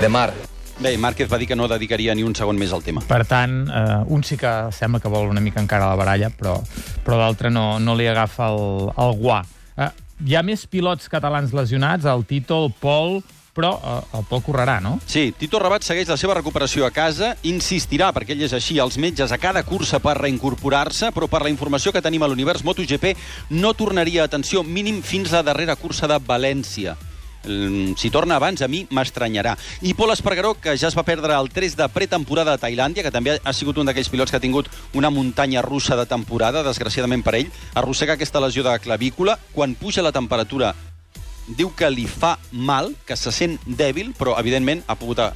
de 0.00 0.08
Mar. 0.08 0.32
Bé, 0.78 0.98
Márquez 0.98 1.32
va 1.32 1.38
dir 1.38 1.46
que 1.46 1.54
no 1.54 1.68
dedicaria 1.68 2.14
ni 2.18 2.24
un 2.26 2.34
segon 2.34 2.58
més 2.58 2.72
al 2.74 2.82
tema. 2.82 3.04
Per 3.06 3.22
tant, 3.30 3.60
eh, 3.70 4.00
un 4.10 4.24
sí 4.26 4.36
que 4.36 4.50
sembla 4.74 4.98
que 5.00 5.12
vol 5.12 5.30
una 5.30 5.40
mica 5.40 5.62
encara 5.62 5.86
la 5.86 5.94
baralla, 5.94 6.32
però, 6.34 6.56
però 7.04 7.20
l'altre 7.20 7.50
no, 7.50 7.78
no 7.78 7.94
li 7.94 8.08
agafa 8.10 8.48
el, 8.50 8.90
el 8.90 9.14
guà. 9.20 9.38
Eh, 9.78 9.90
hi 10.26 10.34
ha 10.34 10.42
més 10.42 10.66
pilots 10.66 11.06
catalans 11.12 11.54
lesionats, 11.54 12.08
el 12.10 12.26
Tito, 12.26 12.58
el 12.64 12.74
Pol, 12.80 13.20
però 13.54 13.72
eh, 13.78 14.18
el 14.18 14.26
Pol 14.28 14.42
correrà, 14.44 14.80
no? 14.82 14.98
Sí, 15.06 15.28
Tito 15.38 15.60
Rabat 15.62 15.86
segueix 15.86 16.10
la 16.10 16.18
seva 16.20 16.36
recuperació 16.36 16.84
a 16.84 16.92
casa, 16.94 17.34
insistirà, 17.46 18.10
perquè 18.12 18.34
ell 18.34 18.44
és 18.48 18.56
així, 18.56 18.80
als 18.82 18.98
metges 19.00 19.32
a 19.32 19.40
cada 19.40 19.62
cursa 19.64 20.02
per 20.02 20.18
reincorporar-se, 20.18 21.12
però 21.14 21.30
per 21.30 21.44
la 21.46 21.52
informació 21.54 21.94
que 21.94 22.02
tenim 22.04 22.26
a 22.26 22.30
l'univers 22.30 22.66
MotoGP 22.66 23.14
no 23.54 23.74
tornaria, 23.78 24.26
atenció, 24.26 24.66
mínim 24.66 25.00
fins 25.02 25.32
la 25.32 25.44
darrera 25.46 25.78
cursa 25.78 26.10
de 26.10 26.18
València. 26.20 26.98
Mm, 27.44 27.94
Si 27.96 28.10
torna 28.10 28.36
abans, 28.36 28.62
a 28.62 28.68
mi 28.68 28.86
m'estranyarà. 28.90 29.56
I 29.82 29.94
Pol 29.94 30.10
Espargaró, 30.10 30.54
que 30.54 30.76
ja 30.78 30.88
es 30.88 30.96
va 30.96 31.04
perdre 31.04 31.34
el 31.36 31.50
3 31.50 31.76
de 31.76 31.88
pretemporada 31.88 32.54
a 32.54 32.58
Tailàndia, 32.58 33.04
que 33.04 33.12
també 33.12 33.38
ha 33.42 33.52
sigut 33.52 33.78
un 33.78 33.86
d'aquells 33.86 34.08
pilots 34.08 34.32
que 34.32 34.38
ha 34.38 34.40
tingut 34.40 34.70
una 34.94 35.10
muntanya 35.10 35.62
russa 35.62 35.96
de 35.96 36.06
temporada, 36.06 36.62
desgraciadament 36.64 37.22
per 37.22 37.36
ell, 37.36 37.52
arrossega 37.74 38.14
aquesta 38.14 38.40
lesió 38.40 38.64
de 38.64 38.78
clavícula. 38.78 39.38
Quan 39.52 39.74
puja 39.74 40.02
la 40.02 40.12
temperatura 40.12 40.74
diu 41.48 41.72
que 41.76 41.90
li 41.90 42.06
fa 42.06 42.38
mal, 42.52 42.94
que 43.06 43.16
se 43.16 43.32
sent 43.32 43.58
dèbil, 43.66 44.14
però 44.18 44.38
evidentment 44.40 44.82
ha 44.86 44.94
pogut 44.96 45.18
a- 45.18 45.32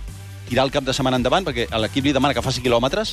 tirar 0.49 0.65
el 0.65 0.71
cap 0.73 0.83
de 0.83 0.95
setmana 0.97 1.19
endavant, 1.21 1.45
perquè 1.45 1.67
l'equip 1.77 2.07
li 2.07 2.13
demana 2.17 2.33
que 2.33 2.41
faci 2.41 2.63
quilòmetres, 2.65 3.11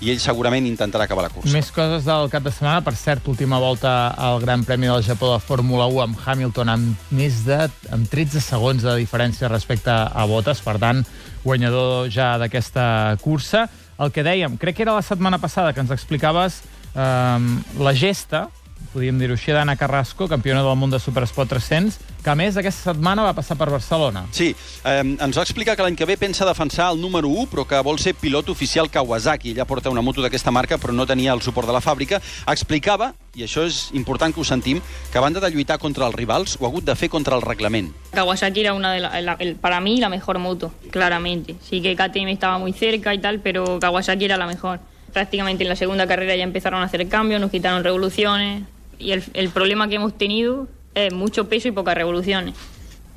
i 0.00 0.08
ell 0.10 0.18
segurament 0.18 0.64
intentarà 0.64 1.04
acabar 1.04 1.22
la 1.26 1.28
cursa. 1.28 1.52
Més 1.52 1.68
coses 1.70 2.06
del 2.06 2.30
cap 2.32 2.42
de 2.42 2.50
setmana. 2.50 2.80
Per 2.80 2.94
cert, 2.96 3.28
última 3.28 3.58
volta 3.60 4.08
al 4.16 4.40
Gran 4.40 4.64
Premi 4.64 4.86
del 4.86 5.02
Japó 5.04 5.34
de 5.34 5.38
Fórmula 5.40 5.84
1 5.86 6.00
amb 6.00 6.16
Hamilton 6.24 6.68
amb 6.72 6.96
més 7.10 7.44
de 7.44 7.68
amb 7.92 8.08
13 8.08 8.40
segons 8.40 8.80
de 8.82 8.96
diferència 8.96 9.48
respecte 9.52 9.90
a 9.92 10.24
Bottas. 10.24 10.62
Per 10.64 10.78
tant, 10.78 11.04
guanyador 11.44 12.08
ja 12.10 12.38
d'aquesta 12.38 13.18
cursa. 13.20 13.68
El 13.98 14.10
que 14.10 14.22
dèiem, 14.24 14.56
crec 14.56 14.76
que 14.76 14.82
era 14.86 14.94
la 14.94 15.02
setmana 15.02 15.36
passada 15.38 15.74
que 15.74 15.80
ens 15.84 15.90
explicaves 15.90 16.62
eh, 16.94 17.38
la 17.78 17.92
gesta, 17.94 18.48
podríem 18.92 19.18
dir-ho 19.20 19.34
així, 19.34 19.52
d'Anna 19.52 19.76
Carrasco, 19.76 20.26
campiona 20.28 20.62
del 20.64 20.76
món 20.76 20.90
de 20.90 20.98
Supersport 20.98 21.50
300, 21.50 21.98
que 22.24 22.30
a 22.30 22.34
més 22.34 22.56
aquesta 22.56 22.92
setmana 22.92 23.22
va 23.22 23.34
passar 23.36 23.56
per 23.56 23.68
Barcelona. 23.70 24.24
Sí, 24.32 24.54
eh, 24.84 25.02
ens 25.04 25.36
va 25.38 25.42
explicar 25.44 25.76
que 25.76 25.82
l'any 25.84 25.94
que 25.96 26.06
ve 26.08 26.16
pensa 26.16 26.46
defensar 26.48 26.90
el 26.92 27.00
número 27.00 27.28
1, 27.28 27.46
però 27.50 27.66
que 27.68 27.78
vol 27.84 27.98
ser 27.98 28.14
pilot 28.14 28.48
oficial 28.48 28.90
Kawasaki. 28.90 29.50
Ella 29.52 29.66
porta 29.66 29.90
una 29.90 30.00
moto 30.02 30.22
d'aquesta 30.22 30.50
marca, 30.50 30.78
però 30.78 30.92
no 30.92 31.06
tenia 31.06 31.32
el 31.32 31.42
suport 31.42 31.66
de 31.68 31.72
la 31.76 31.80
fàbrica. 31.84 32.20
Explicava, 32.48 33.12
i 33.36 33.44
això 33.44 33.62
és 33.68 33.90
important 33.94 34.34
que 34.34 34.40
ho 34.40 34.44
sentim, 34.44 34.80
que 35.12 35.18
a 35.18 35.20
banda 35.20 35.38
de 35.40 35.50
lluitar 35.50 35.78
contra 35.78 36.06
els 36.06 36.14
rivals, 36.16 36.56
ho 36.58 36.64
ha 36.64 36.68
hagut 36.68 36.84
de 36.84 36.96
fer 36.96 37.08
contra 37.08 37.36
el 37.36 37.42
reglament. 37.42 37.92
Kawasaki 38.12 38.60
era 38.60 38.72
una 38.74 38.92
de 38.92 39.00
la, 39.00 39.20
la- 39.20 39.36
el- 39.38 39.54
para 39.56 39.80
mí 39.80 39.98
la 40.00 40.08
mejor 40.08 40.38
moto, 40.38 40.72
claramente. 40.90 41.56
Sí 41.62 41.80
que 41.82 41.94
KTM 41.94 42.30
estaba 42.32 42.58
muy 42.58 42.72
cerca 42.72 43.14
y 43.14 43.18
tal, 43.18 43.40
pero 43.40 43.78
Kawasaki 43.78 44.24
era 44.24 44.36
la 44.36 44.46
mejor. 44.46 44.80
Prácticamente 45.12 45.64
en 45.64 45.68
la 45.68 45.76
segunda 45.76 46.06
carrera 46.06 46.36
ya 46.36 46.44
empezaron 46.44 46.80
a 46.80 46.84
hacer 46.84 47.08
cambios, 47.08 47.40
nos 47.40 47.50
quitaron 47.50 47.82
revoluciones 47.84 48.64
y 48.98 49.12
el, 49.12 49.24
el 49.34 49.48
problema 49.50 49.88
que 49.88 49.96
hemos 49.96 50.16
tenido 50.16 50.68
es 50.94 51.12
mucho 51.12 51.48
peso 51.48 51.68
y 51.68 51.70
pocas 51.70 51.94
revoluciones. 51.94 52.54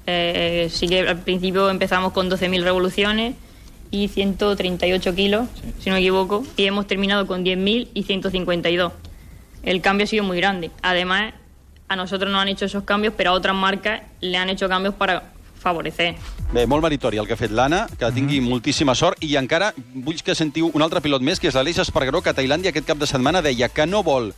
Eh, 0.07 0.69
sí 0.71 0.87
que 0.87 1.01
al 1.01 1.19
principio 1.19 1.69
empezamos 1.69 2.13
con 2.13 2.29
12.000 2.29 2.63
revoluciones 2.63 3.35
y 3.91 4.07
138 4.07 5.15
kilos, 5.15 5.47
si 5.79 5.89
no 5.89 5.95
me 5.95 5.99
equivoco, 5.99 6.43
y 6.55 6.65
hemos 6.65 6.87
terminado 6.87 7.27
con 7.27 7.43
10.000 7.43 7.89
y 7.93 8.03
152. 8.03 8.93
El 9.63 9.81
cambio 9.81 10.05
ha 10.05 10.07
sido 10.07 10.23
muy 10.23 10.37
grande. 10.37 10.71
Además, 10.81 11.33
a 11.87 11.95
nosotros 11.95 12.31
nos 12.31 12.41
han 12.41 12.47
hecho 12.47 12.65
esos 12.65 12.83
cambios, 12.83 13.13
pero 13.15 13.31
a 13.31 13.33
otras 13.33 13.55
marcas 13.55 14.01
le 14.21 14.37
han 14.37 14.49
hecho 14.49 14.69
cambios 14.69 14.95
para 14.95 15.33
favorecer. 15.59 16.15
Bé, 16.51 16.65
molt 16.67 16.83
meritori 16.83 17.15
el 17.15 17.27
que 17.29 17.31
ha 17.31 17.39
fet 17.39 17.53
l'Anna, 17.55 17.85
que 17.95 18.09
tingui 18.11 18.41
moltíssima 18.43 18.91
sort, 18.91 19.21
i 19.23 19.37
encara 19.39 19.69
vull 20.03 20.19
que 20.19 20.33
sentiu 20.35 20.67
un 20.75 20.83
altre 20.83 20.99
pilot 20.99 21.23
més, 21.23 21.39
que 21.39 21.47
és 21.47 21.55
l'Aleix 21.55 21.77
Espargaró, 21.79 22.19
que 22.19 22.33
a 22.33 22.35
Tailàndia 22.35 22.73
aquest 22.73 22.89
cap 22.89 22.99
de 22.99 23.07
setmana 23.07 23.39
deia 23.45 23.69
que 23.71 23.85
no 23.87 24.01
vol 24.03 24.33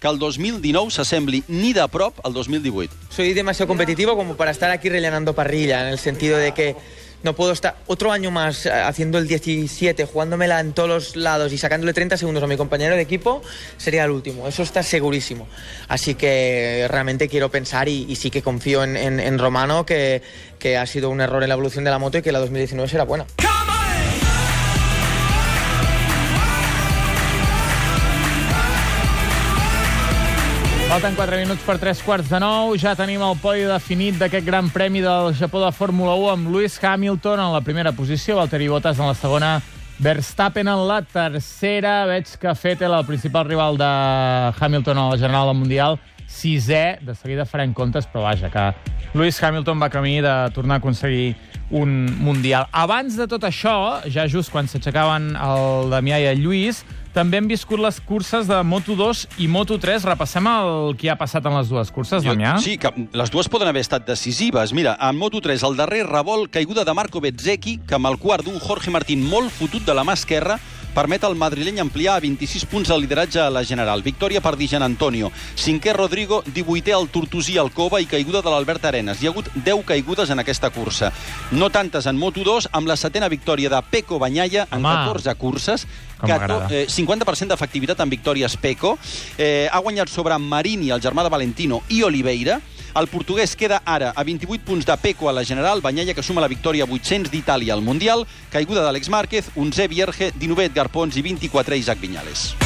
que 0.00 0.08
el 0.08 0.16
2019 0.18 0.94
s'assembli 0.94 1.42
ni 1.48 1.74
de 1.76 1.84
prop 1.92 2.24
al 2.24 2.32
2018. 2.32 2.94
soy 3.10 3.34
demasiado 3.34 3.68
competitivo 3.68 4.16
como 4.16 4.34
para 4.34 4.50
estar 4.50 4.70
aquí 4.70 4.88
rellenando 4.88 5.34
parrilla, 5.34 5.82
en 5.82 5.88
el 5.88 5.98
sentido 5.98 6.38
de 6.38 6.54
que 6.54 6.74
no 7.22 7.34
puedo 7.34 7.52
estar 7.52 7.76
otro 7.86 8.12
año 8.12 8.30
más 8.30 8.66
eh, 8.66 8.72
haciendo 8.72 9.18
el 9.18 9.26
17, 9.26 10.04
jugándomela 10.04 10.60
en 10.60 10.72
todos 10.72 10.88
los 10.88 11.16
lados 11.16 11.52
y 11.52 11.58
sacándole 11.58 11.92
30 11.92 12.16
segundos 12.16 12.42
a 12.42 12.46
mi 12.46 12.56
compañero 12.56 12.94
de 12.94 13.02
equipo, 13.02 13.42
sería 13.76 14.04
el 14.04 14.10
último. 14.10 14.46
Eso 14.46 14.62
está 14.62 14.82
segurísimo. 14.82 15.48
Así 15.88 16.14
que 16.14 16.86
realmente 16.88 17.28
quiero 17.28 17.50
pensar 17.50 17.88
y, 17.88 18.14
sí 18.16 18.30
que 18.30 18.42
confío 18.42 18.82
en 18.84 19.38
Romano 19.38 19.86
que, 19.86 20.22
que 20.58 20.76
ha 20.76 20.86
sido 20.86 21.10
un 21.10 21.20
error 21.20 21.42
en 21.42 21.48
la 21.48 21.54
evolución 21.54 21.84
de 21.84 21.90
la 21.90 21.98
moto 21.98 22.18
y 22.18 22.22
que 22.22 22.32
la 22.32 22.40
2019 22.40 22.88
será 22.88 23.04
buena. 23.04 23.26
Falten 30.98 31.14
4 31.14 31.36
minuts 31.38 31.62
per 31.62 31.76
3 31.78 32.00
quarts 32.02 32.26
de 32.26 32.38
9. 32.42 32.74
Ja 32.82 32.90
tenim 32.98 33.20
el 33.22 33.36
podi 33.38 33.62
definit 33.70 34.16
d'aquest 34.18 34.42
gran 34.42 34.66
premi 34.74 34.98
del 34.98 35.28
Japó 35.38 35.60
de 35.62 35.68
Fórmula 35.70 36.16
1 36.18 36.32
amb 36.32 36.50
Lewis 36.50 36.74
Hamilton 36.82 37.38
en 37.38 37.52
la 37.54 37.60
primera 37.62 37.92
posició, 37.94 38.34
Valtteri 38.34 38.66
Bottas 38.66 38.98
en 38.98 39.06
la 39.06 39.14
segona, 39.14 39.52
Verstappen 40.02 40.66
en 40.66 40.82
la 40.88 40.98
tercera. 41.06 42.02
Veig 42.10 42.34
que 42.42 42.50
Vettel, 42.50 42.98
el 42.98 43.06
principal 43.06 43.46
rival 43.46 43.78
de 43.78 43.92
Hamilton 44.58 44.98
a 44.98 45.08
la 45.12 45.18
General 45.22 45.46
del 45.52 45.60
Mundial, 45.60 46.00
sisè. 46.26 46.98
De 47.06 47.14
seguida 47.14 47.46
farem 47.46 47.70
comptes, 47.70 48.10
però 48.10 48.26
vaja, 48.26 48.50
que 48.50 48.66
Lewis 49.14 49.38
Hamilton 49.38 49.78
va 49.78 49.94
camí 49.94 50.18
de 50.20 50.34
tornar 50.50 50.80
a 50.80 50.82
aconseguir 50.82 51.36
un 51.70 52.08
Mundial. 52.18 52.66
Abans 52.72 53.14
de 53.14 53.30
tot 53.30 53.46
això, 53.46 54.00
ja 54.10 54.26
just 54.26 54.50
quan 54.50 54.66
s'aixecaven 54.66 55.36
el 55.36 55.94
Damià 55.94 56.18
i 56.18 56.32
el 56.34 56.42
Lluís, 56.42 56.82
també 57.14 57.38
hem 57.40 57.48
viscut 57.50 57.80
les 57.80 57.98
curses 58.04 58.48
de 58.48 58.58
Moto2 58.66 59.24
i 59.42 59.48
Moto3. 59.50 60.06
Repassem 60.08 60.46
el 60.50 60.96
que 61.00 61.10
ha 61.12 61.16
passat 61.18 61.46
en 61.48 61.56
les 61.58 61.70
dues 61.70 61.92
curses, 61.94 62.24
Damià? 62.26 62.56
Sí, 62.62 62.76
que 62.80 62.92
les 63.12 63.32
dues 63.34 63.48
poden 63.50 63.70
haver 63.70 63.82
estat 63.84 64.06
decisives. 64.06 64.72
Mira, 64.76 64.96
en 65.00 65.18
Moto3, 65.20 65.64
el 65.68 65.78
darrer 65.78 66.04
revolt, 66.06 66.50
caiguda 66.54 66.84
de 66.84 66.94
Marco 66.94 67.22
Bezzecchi, 67.24 67.78
que 67.86 67.98
amb 67.98 68.10
el 68.10 68.18
quart 68.22 68.46
d'un 68.46 68.58
Jorge 68.62 68.92
Martín 68.94 69.24
molt 69.28 69.52
fotut 69.54 69.86
de 69.86 69.96
la 69.96 70.04
mà 70.06 70.16
esquerra, 70.18 70.58
permet 70.94 71.24
al 71.24 71.36
madrileny 71.36 71.80
ampliar 71.80 72.16
a 72.16 72.20
26 72.20 72.64
punts 72.70 72.90
el 72.90 73.02
lideratge 73.04 73.40
a 73.40 73.50
la 73.50 73.64
general. 73.64 74.02
Victòria 74.02 74.40
per 74.40 74.56
Di 74.56 74.68
Gian 74.68 74.82
Antonio. 74.82 75.30
Cinquè 75.56 75.94
Rodrigo, 75.96 76.42
18è 76.46 76.94
el 76.96 77.08
Tortosí 77.10 77.58
Alcova 77.58 78.00
i 78.00 78.06
caiguda 78.06 78.42
de 78.42 78.50
l'Albert 78.50 78.84
Arenas. 78.90 79.22
Hi 79.22 79.28
ha 79.28 79.30
hagut 79.30 79.50
10 79.54 79.84
caigudes 79.86 80.30
en 80.30 80.42
aquesta 80.42 80.70
cursa. 80.70 81.12
No 81.52 81.70
tantes 81.70 82.06
en 82.06 82.18
Moto2, 82.18 82.70
amb 82.72 82.88
la 82.88 82.96
setena 82.96 83.28
victòria 83.28 83.70
de 83.70 83.82
Peco 83.90 84.18
Banyalla 84.18 84.66
en 84.70 84.84
Home. 84.84 84.96
14 85.12 85.34
curses. 85.38 85.86
Com 86.18 86.32
eh, 86.70 86.86
50% 86.90 87.54
d'efectivitat 87.54 88.00
en 88.02 88.10
victòries 88.10 88.56
Peco. 88.58 88.96
Eh, 89.38 89.68
ha 89.70 89.78
guanyat 89.78 90.10
sobre 90.10 90.38
Marini, 90.38 90.90
el 90.90 91.00
germà 91.04 91.22
de 91.22 91.32
Valentino, 91.32 91.82
i 91.88 92.02
Oliveira. 92.02 92.60
El 92.98 93.06
portuguès 93.06 93.52
queda 93.54 93.76
ara 93.86 94.08
a 94.10 94.24
28 94.26 94.64
punts 94.66 94.86
de 94.86 94.96
Peco 94.98 95.28
a 95.28 95.32
la 95.32 95.44
general, 95.46 95.80
Banyalla 95.80 96.14
que 96.14 96.22
suma 96.26 96.42
la 96.42 96.48
victòria 96.50 96.82
800 96.88 97.30
d'Itàlia 97.30 97.76
al 97.76 97.82
Mundial, 97.86 98.24
caiguda 98.50 98.82
d'Àlex 98.82 99.06
Márquez, 99.14 99.52
11è 99.54 99.86
Vierge, 99.86 100.32
19è 100.34 100.66
Edgar 100.66 100.88
Pons 100.90 101.14
i 101.14 101.22
24è 101.22 101.78
Isaac 101.78 102.02
Viñales. 102.02 102.56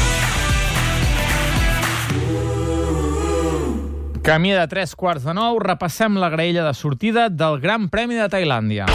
Camí 4.22 4.54
de 4.56 4.66
3 4.70 4.94
quarts 4.96 5.26
de 5.26 5.34
9, 5.34 5.60
repassem 5.66 6.16
la 6.16 6.30
graella 6.30 6.64
de 6.64 6.72
sortida 6.72 7.28
del 7.28 7.60
Gran 7.60 7.90
Premi 7.90 8.16
de 8.16 8.30
Tailàndia. 8.32 8.86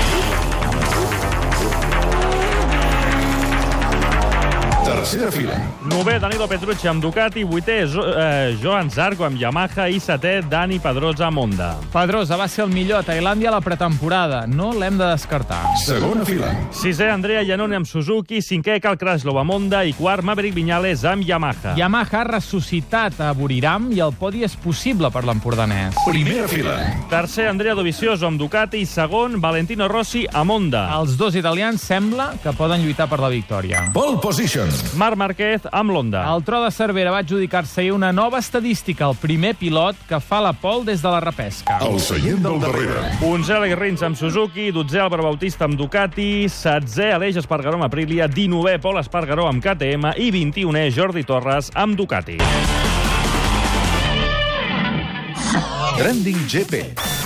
Tercera 5.08 5.32
fila. 5.32 5.56
Nové, 5.88 6.20
Danilo 6.20 6.50
Petrucci 6.52 6.86
amb 6.90 7.02
Ducati, 7.02 7.46
vuitè, 7.46 7.86
Jo- 7.88 8.04
eh, 8.14 8.58
Joan 8.62 8.90
Zarco 8.92 9.24
amb 9.24 9.40
Yamaha 9.40 9.88
i 9.88 10.02
setè, 10.02 10.42
Dani 10.50 10.80
Pedrosa 10.80 11.28
amb 11.28 11.38
Honda. 11.38 11.78
Pedrosa 11.94 12.36
va 12.36 12.46
ser 12.50 12.66
el 12.66 12.72
millor 12.72 13.00
a 13.00 13.04
Tailàndia 13.06 13.48
a 13.48 13.52
la 13.52 13.62
pretemporada. 13.62 14.46
No 14.48 14.74
l'hem 14.74 14.98
de 14.98 15.06
descartar. 15.06 15.62
Segona 15.86 16.26
fila. 16.26 16.52
Sisè, 16.74 17.08
Andrea 17.10 17.42
Iannone 17.42 17.78
amb 17.78 17.86
Suzuki, 17.88 18.42
cinquè, 18.42 18.82
Cal 18.82 18.98
Kraslow 18.98 19.40
amb 19.40 19.50
Honda 19.52 19.86
i 19.86 19.94
quart, 19.94 20.24
Maverick 20.24 20.54
Viñales 20.58 21.06
amb 21.06 21.24
Yamaha. 21.24 21.78
Yamaha 21.78 22.20
ha 22.20 22.24
ressuscitat 22.26 23.22
a 23.22 23.32
Buriram 23.32 23.88
i 23.94 24.02
el 24.02 24.12
podi 24.12 24.44
és 24.44 24.58
possible 24.58 25.10
per 25.10 25.24
l'empordanès. 25.24 25.96
Primera 26.06 26.50
fila. 26.50 26.76
Tercer, 27.10 27.48
Andrea 27.48 27.76
Dovizioso 27.76 28.28
amb 28.28 28.38
Ducati 28.38 28.82
i 28.82 28.86
segon, 28.86 29.40
Valentino 29.40 29.88
Rossi 29.88 30.26
amb 30.34 30.52
Honda. 30.52 30.90
Els 31.00 31.16
dos 31.16 31.34
italians 31.34 31.80
sembla 31.82 32.34
que 32.44 32.52
poden 32.52 32.84
lluitar 32.84 33.08
per 33.08 33.20
la 33.22 33.30
victòria. 33.30 33.88
Pole 33.94 34.18
position. 34.20 34.68
Marc 34.98 35.16
Márquez 35.16 35.68
amb 35.72 35.94
l'Honda. 35.94 36.24
El 36.34 36.42
tro 36.44 36.64
de 36.64 36.72
Cervera 36.74 37.12
va 37.14 37.22
adjudicar-se 37.22 37.82
ahir 37.82 37.94
una 37.94 38.10
nova 38.12 38.40
estadística, 38.42 39.06
el 39.06 39.16
primer 39.22 39.54
pilot 39.56 40.00
que 40.10 40.20
fa 40.20 40.40
la 40.42 40.54
pol 40.58 40.84
des 40.88 41.04
de 41.04 41.12
la 41.14 41.20
repesca. 41.22 41.78
El 41.86 42.00
seient 42.02 42.42
del 42.42 42.58
darrere. 42.64 43.04
Onzè, 43.28 43.60
Alex 43.60 43.78
Rins 43.78 44.06
amb 44.08 44.18
Suzuki, 44.18 44.72
dotzè, 44.74 45.00
Álvaro 45.04 45.28
Bautista 45.30 45.68
amb 45.70 45.78
Ducati, 45.78 46.48
setzè, 46.50 47.12
Aleix 47.14 47.38
Espargaró 47.44 47.78
amb 47.78 47.86
Aprilia, 47.88 48.28
dinovè, 48.28 48.80
Pol 48.82 48.98
Espargaró 49.04 49.46
amb 49.52 49.62
KTM 49.64 50.16
i 50.18 50.32
21è, 50.34 50.90
Jordi 50.96 51.24
Torres 51.28 51.70
amb 51.78 51.96
Ducati. 52.00 52.42
Trending 55.98 56.46
GP. 56.50 57.17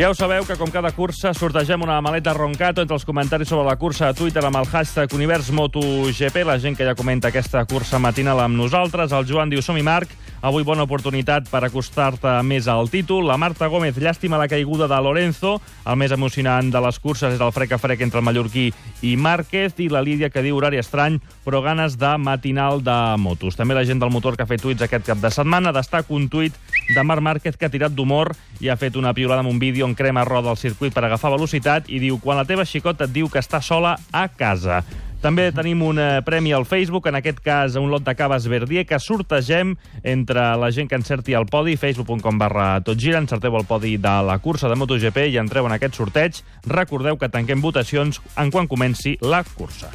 Ja 0.00 0.08
ho 0.08 0.14
sabeu 0.16 0.46
que, 0.48 0.54
com 0.56 0.70
cada 0.72 0.94
cursa, 0.96 1.34
sortegem 1.36 1.82
una 1.84 1.98
maleta 2.00 2.32
Roncato 2.32 2.80
entre 2.80 2.96
els 2.96 3.02
comentaris 3.04 3.50
sobre 3.52 3.66
la 3.66 3.74
cursa 3.76 4.06
a 4.08 4.14
Twitter 4.16 4.40
amb 4.48 4.56
el 4.56 4.64
hashtag 4.64 5.12
UniversMotoGP, 5.12 6.38
la 6.48 6.56
gent 6.56 6.78
que 6.78 6.86
ja 6.88 6.94
comenta 6.96 7.28
aquesta 7.28 7.66
cursa 7.68 8.00
matinal 8.00 8.40
amb 8.40 8.56
nosaltres. 8.56 9.12
El 9.12 9.28
Joan 9.28 9.52
diu, 9.52 9.60
som-hi 9.60 9.84
Marc, 9.84 10.14
avui 10.42 10.64
bona 10.64 10.84
oportunitat 10.86 11.48
per 11.50 11.62
acostar-te 11.66 12.32
més 12.46 12.68
al 12.68 12.88
títol. 12.90 13.26
La 13.28 13.36
Marta 13.40 13.68
Gómez, 13.68 13.98
llàstima 14.00 14.38
la 14.40 14.48
caiguda 14.48 14.88
de 14.88 15.00
Lorenzo, 15.02 15.58
el 15.84 15.98
més 16.00 16.12
emocionant 16.12 16.70
de 16.72 16.80
les 16.80 16.98
curses 16.98 17.34
és 17.34 17.40
el 17.40 17.52
frec 17.52 17.74
a 17.76 17.80
frec 17.80 18.00
entre 18.04 18.20
el 18.20 18.26
mallorquí 18.26 18.70
i 19.02 19.16
Márquez, 19.16 19.76
i 19.78 19.88
la 19.92 20.02
Lídia 20.04 20.30
que 20.30 20.42
diu 20.44 20.56
horari 20.56 20.80
estrany, 20.80 21.20
però 21.44 21.60
ganes 21.64 21.98
de 22.00 22.14
matinal 22.18 22.82
de 22.84 22.96
motos. 23.18 23.56
També 23.56 23.76
la 23.76 23.84
gent 23.84 24.00
del 24.00 24.12
motor 24.12 24.36
que 24.36 24.46
ha 24.46 24.50
fet 24.50 24.62
tuits 24.64 24.82
aquest 24.86 25.06
cap 25.06 25.20
de 25.20 25.30
setmana 25.34 25.74
destaca 25.76 26.14
un 26.14 26.28
tuit 26.28 26.56
de 26.94 27.04
Marc 27.04 27.22
Márquez 27.22 27.56
que 27.56 27.68
ha 27.68 27.72
tirat 27.72 27.92
d'humor 27.94 28.32
i 28.60 28.68
ha 28.68 28.78
fet 28.80 28.96
una 28.96 29.14
piolada 29.14 29.44
amb 29.44 29.52
un 29.52 29.60
vídeo 29.60 29.86
on 29.86 29.94
crema 29.94 30.24
roda 30.24 30.50
al 30.50 30.60
circuit 30.60 30.94
per 30.94 31.04
agafar 31.04 31.34
velocitat 31.36 31.88
i 31.88 32.00
diu 32.00 32.18
quan 32.20 32.40
la 32.40 32.48
teva 32.48 32.64
xicota 32.64 33.04
et 33.04 33.14
diu 33.14 33.28
que 33.28 33.40
està 33.40 33.60
sola 33.60 33.96
a 34.12 34.26
casa. 34.28 34.82
També 35.20 35.50
tenim 35.52 35.82
un 35.84 35.98
eh, 36.00 36.22
premi 36.24 36.54
al 36.56 36.64
Facebook, 36.64 37.06
en 37.10 37.18
aquest 37.18 37.42
cas 37.44 37.76
un 37.76 37.90
lot 37.92 38.04
de 38.06 38.14
caves 38.16 38.46
Verdier, 38.48 38.86
que 38.88 38.98
sortegem 38.98 39.74
entre 40.02 40.46
la 40.56 40.70
gent 40.72 40.88
que 40.88 40.96
encerti 40.96 41.36
el 41.36 41.44
podi, 41.46 41.76
facebook.com 41.76 42.38
barra 42.40 42.80
totgira, 42.84 43.20
encerteu 43.20 43.58
el 43.58 43.68
podi 43.68 43.96
de 44.00 44.14
la 44.24 44.38
cursa 44.40 44.70
de 44.72 44.78
MotoGP 44.80 45.26
i 45.28 45.36
entreu 45.42 45.68
en 45.68 45.76
aquest 45.76 46.00
sorteig. 46.00 46.40
Recordeu 46.64 47.20
que 47.20 47.28
tanquem 47.28 47.60
votacions 47.60 48.22
en 48.40 48.50
quan 48.50 48.68
comenci 48.70 49.18
la 49.20 49.44
cursa. 49.44 49.92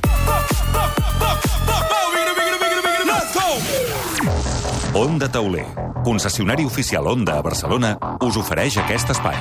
Onda 4.95 5.27
Tauler, 5.27 5.65
concessionari 6.05 6.63
oficial 6.63 7.09
Onda 7.11 7.39
a 7.39 7.43
Barcelona, 7.43 7.97
us 8.23 8.37
ofereix 8.39 8.77
aquest 8.79 9.11
espai. 9.17 9.35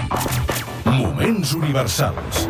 Moments 0.89 1.55
universals. 1.55 2.49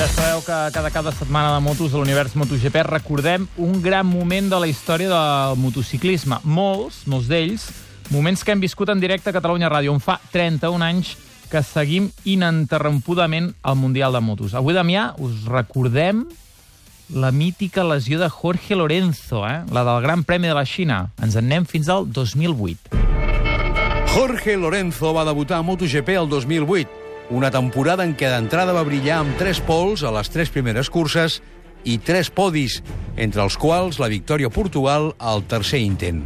Ja 0.00 0.06
sabeu 0.08 0.40
que 0.40 0.56
cada 0.72 0.88
cada 0.88 1.12
setmana 1.12 1.52
de 1.52 1.60
motos 1.60 1.92
a 1.92 1.98
l'univers 1.98 2.32
MotoGP 2.32 2.86
recordem 2.86 3.42
un 3.60 3.82
gran 3.84 4.06
moment 4.08 4.46
de 4.48 4.56
la 4.56 4.64
història 4.70 5.10
del 5.12 5.58
motociclisme. 5.60 6.38
Molts, 6.40 7.02
molts 7.04 7.28
d'ells, 7.28 7.66
moments 8.08 8.40
que 8.40 8.54
hem 8.54 8.62
viscut 8.64 8.88
en 8.88 9.02
directe 9.02 9.28
a 9.28 9.34
Catalunya 9.36 9.68
Ràdio, 9.68 9.92
on 9.92 10.00
fa 10.00 10.16
31 10.32 10.86
anys 10.86 11.10
que 11.52 11.60
seguim 11.60 12.08
ininterrompudament 12.24 13.50
el 13.60 13.76
Mundial 13.76 14.16
de 14.16 14.24
Motos. 14.24 14.54
Avui, 14.56 14.72
Damià, 14.72 15.10
us 15.20 15.44
recordem 15.44 16.24
la 17.12 17.28
mítica 17.28 17.84
lesió 17.84 18.16
de 18.22 18.30
Jorge 18.32 18.80
Lorenzo, 18.80 19.44
eh? 19.44 19.66
la 19.68 19.84
del 19.84 20.00
Gran 20.00 20.24
Premi 20.24 20.48
de 20.48 20.56
la 20.56 20.64
Xina. 20.64 21.10
Ens 21.20 21.36
en 21.36 21.44
anem 21.44 21.68
fins 21.68 21.92
al 21.92 22.08
2008. 22.08 22.96
Jorge 24.16 24.56
Lorenzo 24.56 25.12
va 25.12 25.28
debutar 25.28 25.60
a 25.60 25.62
MotoGP 25.62 26.16
el 26.16 26.32
2008, 26.32 26.99
una 27.30 27.50
temporada 27.54 28.04
en 28.04 28.16
què 28.18 28.28
d'entrada 28.28 28.74
va 28.74 28.84
brillar 28.84 29.20
amb 29.22 29.38
tres 29.38 29.60
pols 29.62 30.02
a 30.02 30.10
les 30.14 30.30
tres 30.34 30.50
primeres 30.50 30.90
curses 30.90 31.38
i 31.86 31.96
tres 32.02 32.28
podis, 32.34 32.80
entre 33.16 33.42
els 33.42 33.56
quals 33.56 34.00
la 34.02 34.10
victòria 34.10 34.50
a 34.50 34.54
Portugal 34.54 35.12
al 35.18 35.46
tercer 35.48 35.80
intent. 35.80 36.24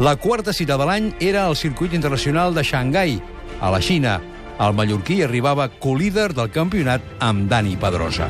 La 0.00 0.16
quarta 0.16 0.54
cita 0.54 0.78
de 0.78 0.86
l'any 0.88 1.12
era 1.20 1.44
al 1.44 1.56
circuit 1.56 1.92
internacional 1.94 2.54
de 2.54 2.64
Xangai, 2.64 3.18
a 3.60 3.70
la 3.70 3.80
Xina. 3.82 4.20
El 4.58 4.74
mallorquí 4.74 5.20
arribava 5.22 5.68
colíder 5.68 6.32
del 6.34 6.50
campionat 6.50 7.02
amb 7.22 7.48
Dani 7.50 7.76
Pedrosa. 7.76 8.28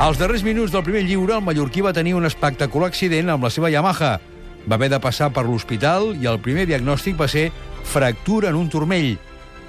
Als 0.00 0.16
darrers 0.16 0.44
minuts 0.44 0.72
del 0.72 0.84
primer 0.84 1.02
lliure, 1.04 1.34
el 1.36 1.44
mallorquí 1.44 1.82
va 1.84 1.92
tenir 1.92 2.14
un 2.16 2.24
espectacular 2.24 2.88
accident 2.88 3.28
amb 3.28 3.44
la 3.44 3.50
seva 3.52 3.68
Yamaha. 3.68 4.14
Va 4.68 4.76
haver 4.76 4.88
de 4.92 5.00
passar 5.00 5.28
per 5.32 5.44
l'hospital 5.44 6.14
i 6.16 6.28
el 6.28 6.40
primer 6.40 6.66
diagnòstic 6.68 7.18
va 7.20 7.28
ser 7.28 7.50
fractura 7.84 8.48
en 8.48 8.56
un 8.56 8.70
turmell. 8.72 9.18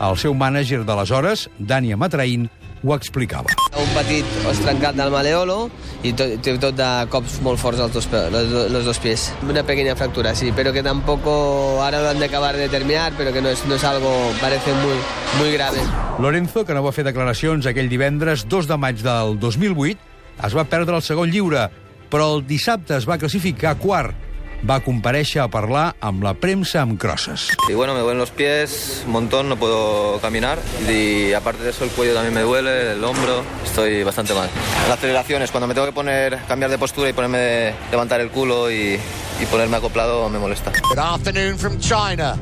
El 0.01 0.17
seu 0.17 0.33
mànager 0.33 0.81
d'aleshores, 0.85 1.47
Dani 1.59 1.91
Amatraín, 1.93 2.47
ho 2.81 2.95
explicava. 2.95 3.51
Un 3.77 3.89
petit 3.93 4.25
os 4.49 4.57
trencat 4.63 4.95
del 4.97 5.11
maleolo 5.13 5.67
i 6.01 6.09
tot, 6.17 6.31
tot 6.41 6.73
de 6.73 6.87
cops 7.13 7.35
molt 7.45 7.61
forts 7.61 7.77
als 7.83 7.93
dos, 7.93 8.07
los, 8.33 8.47
do- 8.49 8.63
los 8.73 8.85
dos 8.89 8.97
pies. 8.97 9.27
Una 9.47 9.61
pequeña 9.61 9.95
fractura, 9.95 10.33
sí, 10.33 10.51
pero 10.55 10.73
que 10.73 10.81
tampoco 10.81 11.77
ahora 11.83 12.01
lo 12.01 12.09
han 12.09 12.17
de 12.19 12.25
acabar 12.25 12.55
de 12.55 12.63
determinar, 12.63 13.13
pero 13.15 13.31
que 13.31 13.41
no 13.43 13.49
es, 13.49 13.63
no 13.67 13.75
es 13.75 13.83
algo, 13.83 14.09
parece 14.41 14.73
muy, 14.73 14.97
muy 15.39 15.51
grave. 15.53 15.77
Lorenzo, 16.17 16.65
que 16.65 16.73
no 16.73 16.81
va 16.81 16.91
fer 16.91 17.05
declaracions 17.05 17.69
aquell 17.69 17.89
divendres 17.91 18.47
2 18.49 18.67
de 18.73 18.77
maig 18.81 19.03
del 19.05 19.37
2008, 19.39 19.99
es 20.47 20.57
va 20.57 20.65
perdre 20.65 20.97
el 20.97 21.05
segon 21.05 21.29
lliure, 21.29 21.67
però 22.09 22.31
el 22.39 22.47
dissabte 22.49 22.97
es 22.97 23.05
va 23.07 23.19
classificar 23.21 23.77
quart. 23.77 24.17
Va 24.61 24.77
comparèixer 24.85 25.39
a 25.41 25.47
parlar 25.49 25.95
amb 26.05 26.21
la 26.21 26.35
premsa 26.37 26.83
amb 26.83 26.99
crosses. 27.01 27.47
Y 27.67 27.73
bueno, 27.73 27.95
me 27.95 28.01
duelen 28.01 28.19
los 28.19 28.29
pies 28.29 29.01
un 29.07 29.11
montón, 29.11 29.49
no 29.49 29.57
puedo 29.57 30.19
caminar. 30.21 30.59
Y 30.87 31.33
aparte 31.33 31.63
de 31.63 31.71
eso, 31.71 31.83
el 31.83 31.89
cuello 31.89 32.13
también 32.13 32.33
me 32.33 32.41
duele, 32.41 32.91
el 32.91 33.03
hombro. 33.03 33.41
Estoy 33.65 34.03
bastante 34.03 34.35
mal. 34.35 34.49
Las 34.87 34.99
aceleraciones, 34.99 35.49
cuando 35.49 35.67
me 35.67 35.73
tengo 35.73 35.87
que 35.87 35.93
poner, 35.93 36.37
cambiar 36.47 36.69
de 36.69 36.77
postura 36.77 37.09
y 37.09 37.13
ponerme, 37.13 37.73
levantar 37.89 38.21
el 38.21 38.29
culo 38.29 38.69
y, 38.69 38.99
y 39.41 39.45
ponerme 39.49 39.77
acoplado, 39.77 40.29
me 40.29 40.37
molesta. 40.37 40.71
Good 40.89 40.99
afternoon 40.99 41.57
from 41.57 41.79
China 41.79 42.37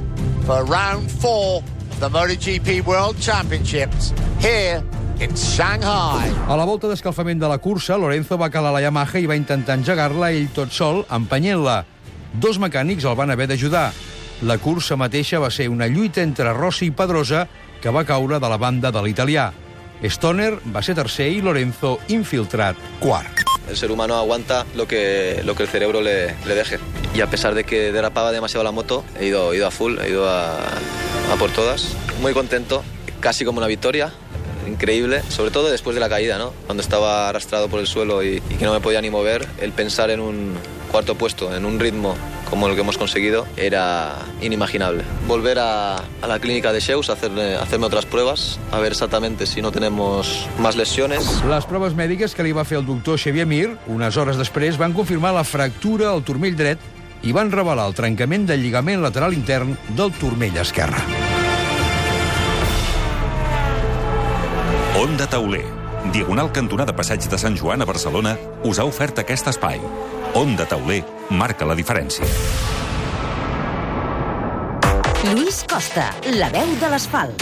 for 0.46 0.66
round 0.66 1.10
four 1.10 1.64
of 1.90 2.00
the 2.02 2.10
MotoGP 2.10 2.86
World 2.86 3.18
Championships 3.22 4.14
here 4.42 4.84
in 5.22 5.34
Shanghai. 5.38 6.30
A 6.50 6.58
la 6.58 6.66
volta 6.66 6.90
d'escalfament 6.90 7.40
de 7.40 7.48
la 7.48 7.60
cursa, 7.60 7.98
Lorenzo 7.98 8.38
va 8.38 8.50
calar 8.50 8.74
la 8.74 8.82
Yamaha 8.82 9.20
i 9.20 9.26
va 9.26 9.40
intentar 9.40 9.78
engegar-la 9.80 10.32
ell 10.32 10.50
tot 10.52 10.76
sol, 10.76 11.06
empenyent-la. 11.10 11.86
Dos 12.34 12.60
mecànics 12.62 13.06
el 13.10 13.16
van 13.18 13.32
haver 13.32 13.48
d'ajudar. 13.50 13.90
La 14.46 14.58
cursa 14.58 14.96
mateixa 14.96 15.40
va 15.42 15.50
ser 15.52 15.68
una 15.70 15.88
lluita 15.88 16.22
entre 16.22 16.54
Rossi 16.54 16.88
i 16.88 16.92
Pedrosa 16.92 17.48
que 17.82 17.92
va 17.92 18.06
caure 18.06 18.40
de 18.40 18.50
la 18.50 18.58
banda 18.58 18.92
de 18.92 19.02
l'italià. 19.04 19.50
Stoner 20.04 20.54
va 20.72 20.82
ser 20.82 20.96
tercer 20.96 21.28
i 21.34 21.42
Lorenzo, 21.44 21.98
infiltrat, 22.08 22.78
quart. 23.02 23.44
El 23.68 23.76
ser 23.76 23.92
humano 23.92 24.16
aguanta 24.16 24.66
lo 24.76 24.88
que, 24.88 25.42
lo 25.44 25.56
que 25.56 25.64
el 25.64 25.70
cerebro 25.70 26.02
le, 26.02 26.36
le 26.46 26.56
deje. 26.56 26.80
Y 27.14 27.22
a 27.22 27.28
pesar 27.28 27.54
de 27.54 27.64
que 27.66 27.92
derrapaba 27.92 28.32
demasiado 28.32 28.64
la 28.64 28.72
moto, 28.72 29.04
he 29.20 29.28
ido, 29.28 29.52
he 29.52 29.58
ido 29.58 29.68
a 29.68 29.72
full, 29.72 30.00
he 30.00 30.10
ido 30.10 30.30
a, 30.30 30.58
a 30.58 31.36
por 31.38 31.52
todas. 31.52 31.94
Muy 32.22 32.34
contento, 32.34 32.84
casi 33.20 33.44
como 33.44 33.58
una 33.58 33.68
victoria. 33.68 34.14
Increíble, 34.68 35.22
sobre 35.30 35.52
todo 35.52 35.70
después 35.70 35.96
de 35.96 36.00
la 36.00 36.10
caída, 36.10 36.38
¿no? 36.38 36.54
Cuando 36.66 36.82
estaba 36.82 37.28
arrastrado 37.28 37.68
por 37.68 37.80
el 37.80 37.88
suelo 37.88 38.24
y, 38.24 38.42
y 38.50 38.56
que 38.56 38.66
no 38.66 38.74
me 38.74 38.80
podía 38.80 39.02
ni 39.02 39.10
mover, 39.10 39.48
el 39.60 39.72
pensar 39.74 40.10
en 40.12 40.20
un 40.20 40.54
cuarto 40.90 41.16
puesto, 41.16 41.56
en 41.56 41.66
un 41.66 41.80
ritmo 41.80 42.16
como 42.50 42.68
el 42.68 42.76
que 42.76 42.82
hemos 42.82 42.98
conseguido, 42.98 43.46
era 43.56 44.18
inimaginable. 44.42 45.04
Volver 45.28 45.60
a, 45.60 45.98
a 45.98 46.28
la 46.28 46.40
clínica 46.40 46.74
de 46.74 46.80
Sheus 46.80 47.10
a 47.10 47.14
hacerme, 47.14 47.56
a 47.56 47.62
hacerme 47.62 47.86
otras 47.86 48.06
pruebas, 48.06 48.60
a 48.72 48.80
ver 48.80 48.92
exactamente 48.92 49.46
si 49.46 49.62
no 49.62 49.72
tenemos 49.72 50.48
más 50.60 50.76
lesiones. 50.76 51.44
Les 51.48 51.66
proves 51.66 51.96
mèdiques 51.96 52.36
que 52.36 52.44
li 52.44 52.52
va 52.52 52.66
fer 52.66 52.80
el 52.82 52.88
doctor 52.90 53.20
Xavier 53.22 53.46
Mir, 53.48 53.78
unes 53.88 54.18
hores 54.18 54.38
després, 54.42 54.78
van 54.82 54.98
confirmar 54.98 55.34
la 55.38 55.46
fractura 55.46 56.10
al 56.12 56.26
turmell 56.26 56.58
dret 56.58 56.82
i 57.22 57.34
van 57.36 57.52
revelar 57.52 57.86
el 57.90 57.98
trencament 57.98 58.48
del 58.50 58.64
lligament 58.64 59.04
lateral 59.04 59.36
intern 59.36 59.78
del 59.96 60.14
turmell 60.18 60.58
esquerre. 60.58 61.04
Onda 65.00 65.28
Tauler, 65.32 65.66
diagonal 66.12 66.52
cantonada 66.52 66.96
Passeig 66.96 67.24
de 67.30 67.38
Sant 67.40 67.56
Joan 67.60 67.84
a 67.84 67.88
Barcelona, 67.88 68.34
us 68.68 68.80
ha 68.80 68.88
ofert 68.88 69.22
aquest 69.22 69.48
espai. 69.54 69.80
Onda 70.38 70.66
Tauler 70.70 71.00
marca 71.34 71.66
la 71.66 71.74
diferència. 71.74 72.26
Lluís 75.26 75.64
Costa, 75.66 76.12
la 76.38 76.52
veu 76.54 76.70
de 76.78 76.90
l'asfalt. 76.92 77.42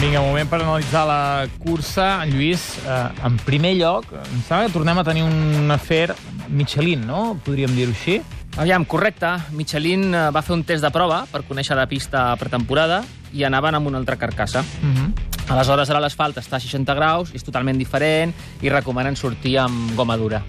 Vinga, 0.00 0.22
moment 0.24 0.48
per 0.48 0.62
analitzar 0.62 1.04
la 1.08 1.20
cursa. 1.60 2.24
Lluís, 2.32 2.64
eh, 2.80 2.96
en 3.28 3.36
primer 3.44 3.74
lloc, 3.76 4.08
em 4.16 4.40
sembla 4.48 4.66
que 4.66 4.72
tornem 4.72 4.98
a 4.98 5.04
tenir 5.04 5.28
un 5.28 5.70
afer 5.70 6.14
Michelin, 6.48 7.06
no? 7.06 7.38
Podríem 7.44 7.76
dir-ho 7.76 7.92
així. 7.92 8.22
Aviam, 8.56 8.88
correcte. 8.88 9.36
Michelin 9.52 10.14
eh, 10.14 10.26
va 10.32 10.40
fer 10.40 10.56
un 10.56 10.64
test 10.64 10.82
de 10.82 10.90
prova 10.90 11.26
per 11.30 11.44
conèixer 11.44 11.76
la 11.76 11.86
pista 11.86 12.30
pretemporada 12.40 13.04
i 13.36 13.44
anaven 13.44 13.76
amb 13.76 13.92
una 13.92 13.98
altra 14.00 14.16
carcassa. 14.16 14.64
Uh 14.80 14.94
-huh. 14.96 15.35
Aleshores, 15.46 15.90
ara 15.92 16.00
l'asfalt 16.02 16.40
està 16.40 16.58
a 16.58 16.62
60 16.62 16.94
graus, 16.98 17.30
és 17.36 17.44
totalment 17.46 17.78
diferent 17.78 18.32
i 18.64 18.72
recomanen 18.72 19.14
sortir 19.14 19.56
amb 19.62 19.94
goma 19.94 20.16
dura, 20.18 20.42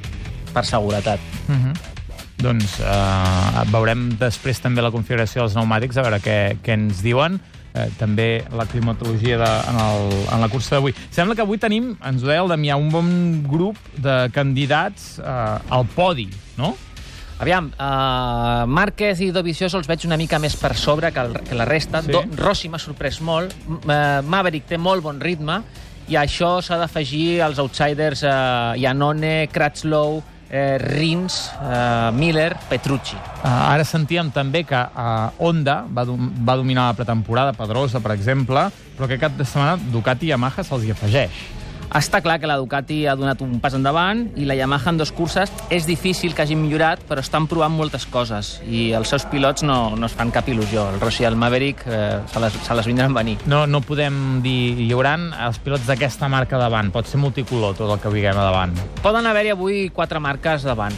per 0.54 0.66
seguretat. 0.66 1.20
Uh 1.48 1.56
-huh. 1.56 1.74
Doncs 2.38 2.80
eh, 2.80 3.62
veurem 3.72 4.10
després 4.20 4.60
també 4.60 4.82
la 4.82 4.92
configuració 4.92 5.42
dels 5.42 5.54
pneumàtics, 5.54 5.98
a 5.98 6.02
veure 6.02 6.20
què, 6.22 6.58
què 6.62 6.74
ens 6.74 7.02
diuen. 7.02 7.40
Eh, 7.74 7.90
també 7.98 8.44
la 8.52 8.66
climatologia 8.66 9.38
de, 9.38 9.50
en, 9.70 9.80
el, 9.82 10.26
en 10.34 10.42
la 10.42 10.50
cursa 10.50 10.76
d'avui. 10.76 10.94
Sembla 11.12 11.36
que 11.36 11.42
avui 11.42 11.58
tenim, 11.58 11.96
ens 12.02 12.24
ho 12.24 12.28
deia 12.28 12.42
el 12.42 12.50
Damià, 12.50 12.76
un 12.76 12.90
bon 12.90 13.44
grup 13.44 13.78
de 13.98 14.30
candidats 14.34 15.20
eh, 15.20 15.60
al 15.70 15.86
podi, 15.86 16.30
no? 16.58 16.76
Aviam, 17.40 17.68
uh, 17.78 18.66
Márquez 18.66 19.20
i 19.22 19.28
Dovizioso 19.32 19.78
els 19.78 19.86
veig 19.88 20.06
una 20.08 20.18
mica 20.18 20.40
més 20.42 20.56
per 20.58 20.72
sobre 20.76 21.12
que, 21.14 21.22
el, 21.22 21.36
que 21.46 21.54
la 21.56 21.68
resta. 21.70 22.02
Sí. 22.02 22.12
Do, 22.16 22.24
Rossi 22.40 22.70
m'ha 22.70 22.80
sorprès 22.82 23.20
molt. 23.22 23.54
M- 23.68 23.78
Uh, 23.88 24.22
Maverick 24.26 24.66
té 24.68 24.78
molt 24.82 25.04
bon 25.06 25.20
ritme 25.22 25.60
i 26.10 26.16
a 26.18 26.24
això 26.26 26.58
s'ha 26.64 26.78
d'afegir 26.82 27.42
els 27.46 27.60
outsiders 27.62 28.24
uh, 28.26 28.74
Iannone, 28.80 29.48
Kratzlow, 29.54 30.18
eh, 30.50 30.78
Rins, 30.80 31.36
eh, 31.60 32.10
Miller, 32.16 32.54
Petrucci. 32.70 33.18
Uh, 33.44 33.48
ara 33.74 33.84
sentíem 33.84 34.30
també 34.32 34.62
que 34.64 34.80
uh, 34.80 35.30
Honda 35.44 35.82
va, 35.92 36.06
dom 36.08 36.30
va 36.48 36.56
dominar 36.56 36.86
la 36.90 36.96
pretemporada, 36.96 37.52
Pedrosa, 37.54 38.00
per 38.00 38.14
exemple, 38.16 38.64
però 38.96 39.06
aquest 39.10 39.22
cap 39.26 39.36
de 39.38 39.44
setmana 39.46 39.76
Ducati 39.92 40.30
i 40.30 40.32
Yamaha 40.32 40.64
se'ls 40.64 40.88
hi 40.88 40.94
afegeix. 40.96 41.42
Està 41.96 42.20
clar 42.20 42.36
que 42.42 42.48
la 42.50 42.58
Ducati 42.60 43.06
ha 43.08 43.16
donat 43.16 43.40
un 43.46 43.62
pas 43.64 43.74
endavant 43.78 44.26
i 44.36 44.46
la 44.46 44.58
Yamaha 44.60 44.92
en 44.92 44.98
dos 45.00 45.14
curses 45.16 45.52
és 45.72 45.88
difícil 45.88 46.36
que 46.36 46.44
hagin 46.44 46.60
millorat, 46.60 47.00
però 47.08 47.24
estan 47.24 47.48
provant 47.48 47.72
moltes 47.72 48.06
coses 48.12 48.58
i 48.68 48.92
els 48.98 49.08
seus 49.08 49.24
pilots 49.32 49.64
no, 49.64 49.96
no 49.96 50.10
es 50.10 50.16
fan 50.18 50.34
cap 50.36 50.50
il·lusió. 50.52 50.90
El 50.92 51.00
Rossi 51.00 51.24
i 51.24 51.30
el 51.30 51.40
Maverick 51.40 51.86
eh, 51.88 52.20
se, 52.28 52.44
les, 52.44 52.60
se 52.68 52.78
les 52.78 52.92
vindran 52.92 53.16
venir. 53.16 53.38
No, 53.48 53.66
no 53.68 53.82
podem 53.82 54.42
dir... 54.44 54.58
Hi 54.84 54.92
haurà 54.92 55.16
els 55.48 55.62
pilots 55.64 55.88
d'aquesta 55.88 56.28
marca 56.32 56.60
davant. 56.60 56.92
Pot 56.92 57.08
ser 57.08 57.22
multicolor 57.24 57.78
tot 57.80 57.94
el 57.96 58.02
que 58.04 58.12
viguem 58.12 58.36
a 58.36 58.50
davant. 58.50 58.76
Poden 59.04 59.26
haver-hi 59.32 59.56
avui 59.56 59.88
quatre 59.96 60.20
marques 60.20 60.68
davant. 60.68 60.96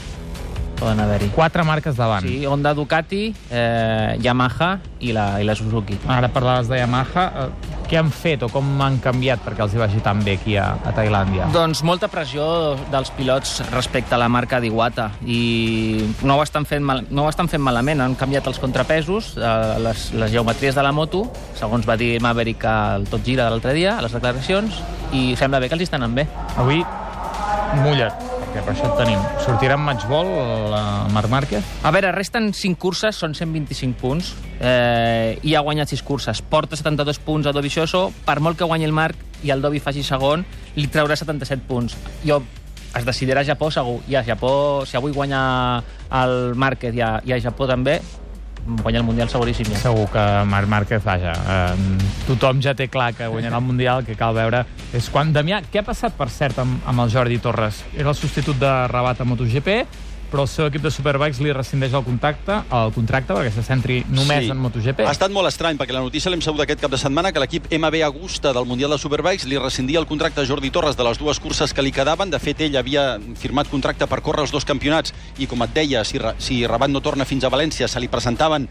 Poden 0.80 1.00
haver-hi. 1.04 1.30
Quatre 1.36 1.64
marques 1.68 1.98
davant. 2.00 2.26
Sí, 2.26 2.46
Honda, 2.48 2.74
Ducati, 2.74 3.34
eh, 3.52 4.16
Yamaha 4.24 4.78
i 5.04 5.12
la, 5.16 5.34
i 5.42 5.48
la 5.48 5.56
Suzuki. 5.60 6.00
Ara 6.08 6.32
parlaves 6.32 6.72
de 6.72 6.80
Yamaha. 6.80 7.26
Eh, 7.46 7.69
què 7.90 7.98
han 7.98 8.12
fet 8.14 8.44
o 8.46 8.50
com 8.54 8.68
han 8.86 9.00
canviat 9.02 9.42
perquè 9.42 9.64
els 9.66 9.74
hi 9.74 9.82
vagi 9.82 10.02
tan 10.06 10.22
bé 10.26 10.36
aquí 10.38 10.56
a, 10.62 10.68
a 10.86 10.94
Tailàndia? 10.96 11.50
Doncs 11.54 11.82
molta 11.88 12.10
pressió 12.12 12.46
dels 12.94 13.10
pilots 13.18 13.60
respecte 13.74 14.16
a 14.16 14.22
la 14.22 14.30
marca 14.30 14.60
d'Iguata 14.62 15.10
i 15.26 16.06
no 16.22 16.38
ho, 16.38 16.46
estan 16.46 16.70
fent 16.70 16.86
mal, 16.86 17.04
no 17.10 17.26
ho 17.26 17.34
estan 17.34 17.50
fent 17.50 17.64
malament. 17.66 18.04
Han 18.06 18.18
canviat 18.20 18.48
els 18.52 18.62
contrapesos, 18.62 19.34
eh, 19.38 19.52
les, 19.82 20.10
les 20.22 20.34
geometries 20.36 20.78
de 20.78 20.86
la 20.86 20.94
moto, 20.94 21.26
segons 21.58 21.90
va 21.90 21.98
dir 22.00 22.16
Maverick 22.22 22.66
al 22.70 23.10
Tot 23.10 23.26
Gira 23.26 23.48
de 23.48 23.56
l'altre 23.56 23.74
dia, 23.78 23.98
a 23.98 24.06
les 24.06 24.14
declaracions, 24.14 24.84
i 25.12 25.34
sembla 25.40 25.62
bé 25.62 25.70
que 25.70 25.80
els 25.80 25.88
hi 25.88 25.90
estan 25.90 26.06
anant 26.06 26.22
bé. 26.22 26.30
Avui, 26.62 26.84
mulla't, 27.82 28.29
perquè 28.50 28.64
per 28.66 28.74
això 28.74 28.88
et 28.90 28.98
tenim. 28.98 29.22
Sortirà 29.46 29.76
en 29.78 29.84
matchball 29.86 30.30
la 30.72 30.82
Marc 31.14 31.30
Márquez? 31.30 31.66
A 31.86 31.92
veure, 31.94 32.12
resten 32.16 32.50
5 32.58 32.80
curses, 32.82 33.18
són 33.22 33.36
125 33.38 33.98
punts, 34.00 34.32
eh, 34.60 35.38
i 35.44 35.54
ha 35.56 35.62
guanyat 35.66 35.94
6 35.94 36.04
curses. 36.04 36.42
Porta 36.42 36.80
72 36.80 37.20
punts 37.26 37.48
a 37.48 37.54
Dovizioso, 37.54 38.10
per 38.26 38.40
molt 38.40 38.58
que 38.58 38.66
guanyi 38.66 38.90
el 38.90 38.96
Marc 38.96 39.44
i 39.44 39.54
el 39.54 39.62
Dovi 39.62 39.80
faci 39.80 40.04
segon, 40.04 40.46
li 40.76 40.88
traurà 40.90 41.16
77 41.16 41.68
punts. 41.68 41.98
Jo 42.26 42.42
es 42.98 43.06
decidirà 43.06 43.44
a 43.44 43.46
Japó 43.46 43.70
segur, 43.70 44.00
i 44.10 44.18
a 44.18 44.24
Japó, 44.26 44.86
si 44.90 44.98
avui 44.98 45.14
guanya 45.14 45.84
el 46.10 46.56
Márquez 46.58 46.98
i 46.98 47.06
a, 47.06 47.20
i 47.26 47.36
a 47.36 47.42
Japó 47.44 47.70
també, 47.70 48.00
guanya 48.84 49.00
el 49.00 49.06
Mundial 49.06 49.30
seguríssim. 49.30 49.70
Ja. 49.74 49.80
Segur 49.84 50.08
que 50.14 50.26
Marc 50.50 50.70
Márquez, 50.72 51.04
vaja, 51.04 51.34
eh, 51.34 52.04
tothom 52.28 52.62
ja 52.64 52.76
té 52.78 52.90
clar 52.92 53.12
que 53.18 53.28
guanyarà 53.28 53.60
el 53.62 53.66
Mundial, 53.66 54.06
que 54.06 54.18
cal 54.20 54.36
veure 54.38 54.66
és 54.94 55.10
quan... 55.14 55.34
Damià, 55.34 55.62
què 55.72 55.82
ha 55.82 55.86
passat, 55.86 56.16
per 56.18 56.30
cert, 56.34 56.60
amb, 56.62 56.80
amb 56.90 57.06
el 57.06 57.12
Jordi 57.14 57.38
Torres? 57.42 57.84
Era 57.96 58.10
el 58.14 58.18
substitut 58.18 58.58
de 58.60 58.72
Rabat 58.90 59.22
a 59.22 59.28
MotoGP, 59.30 59.84
però 60.32 60.44
el 60.46 60.48
seu 60.52 60.68
equip 60.70 60.84
de 60.86 60.92
Superbikes 60.92 61.40
li 61.44 61.52
rescindeix 61.54 61.94
el 61.98 62.04
contacte, 62.06 62.60
el 62.72 62.92
contracte 62.96 63.34
perquè 63.34 63.52
se 63.54 63.64
centri 63.64 64.04
només 64.10 64.46
Sí. 64.46 64.52
en 64.52 64.58
MotoGP. 64.62 65.06
Ha 65.08 65.12
estat 65.12 65.32
molt 65.32 65.48
estrany, 65.48 65.78
perquè 65.78 65.94
la 65.94 66.02
notícia 66.02 66.30
l'hem 66.32 66.42
sabut 66.42 66.62
aquest 66.62 66.80
cap 66.82 66.92
de 66.92 66.98
setmana, 66.98 67.32
que 67.32 67.40
l'equip 67.40 67.68
MB 67.72 68.04
Agusta 68.06 68.54
del 68.54 68.66
Mundial 68.66 68.92
de 68.92 68.98
Superbikes 68.98 69.46
li 69.48 69.58
rescindia 69.58 70.00
el 70.00 70.08
contracte 70.08 70.42
a 70.42 70.46
Jordi 70.46 70.70
Torres 70.72 70.96
de 70.98 71.04
les 71.04 71.18
dues 71.18 71.40
curses 71.40 71.74
que 71.74 71.82
li 71.82 71.92
quedaven. 71.92 72.30
De 72.30 72.40
fet, 72.40 72.62
ell 72.62 72.78
havia 72.78 73.20
firmat 73.36 73.68
contracte 73.70 74.08
per 74.08 74.22
córrer 74.22 74.42
els 74.42 74.52
dos 74.52 74.66
campionats 74.66 75.14
i, 75.38 75.48
com 75.48 75.62
et 75.64 75.74
deia, 75.74 76.04
si, 76.06 76.20
si 76.38 76.66
Rabat 76.68 76.90
no 76.90 77.02
torna 77.02 77.26
fins 77.26 77.44
a 77.44 77.50
València, 77.50 77.88
se 77.88 78.00
li 78.00 78.08
presentaven 78.08 78.68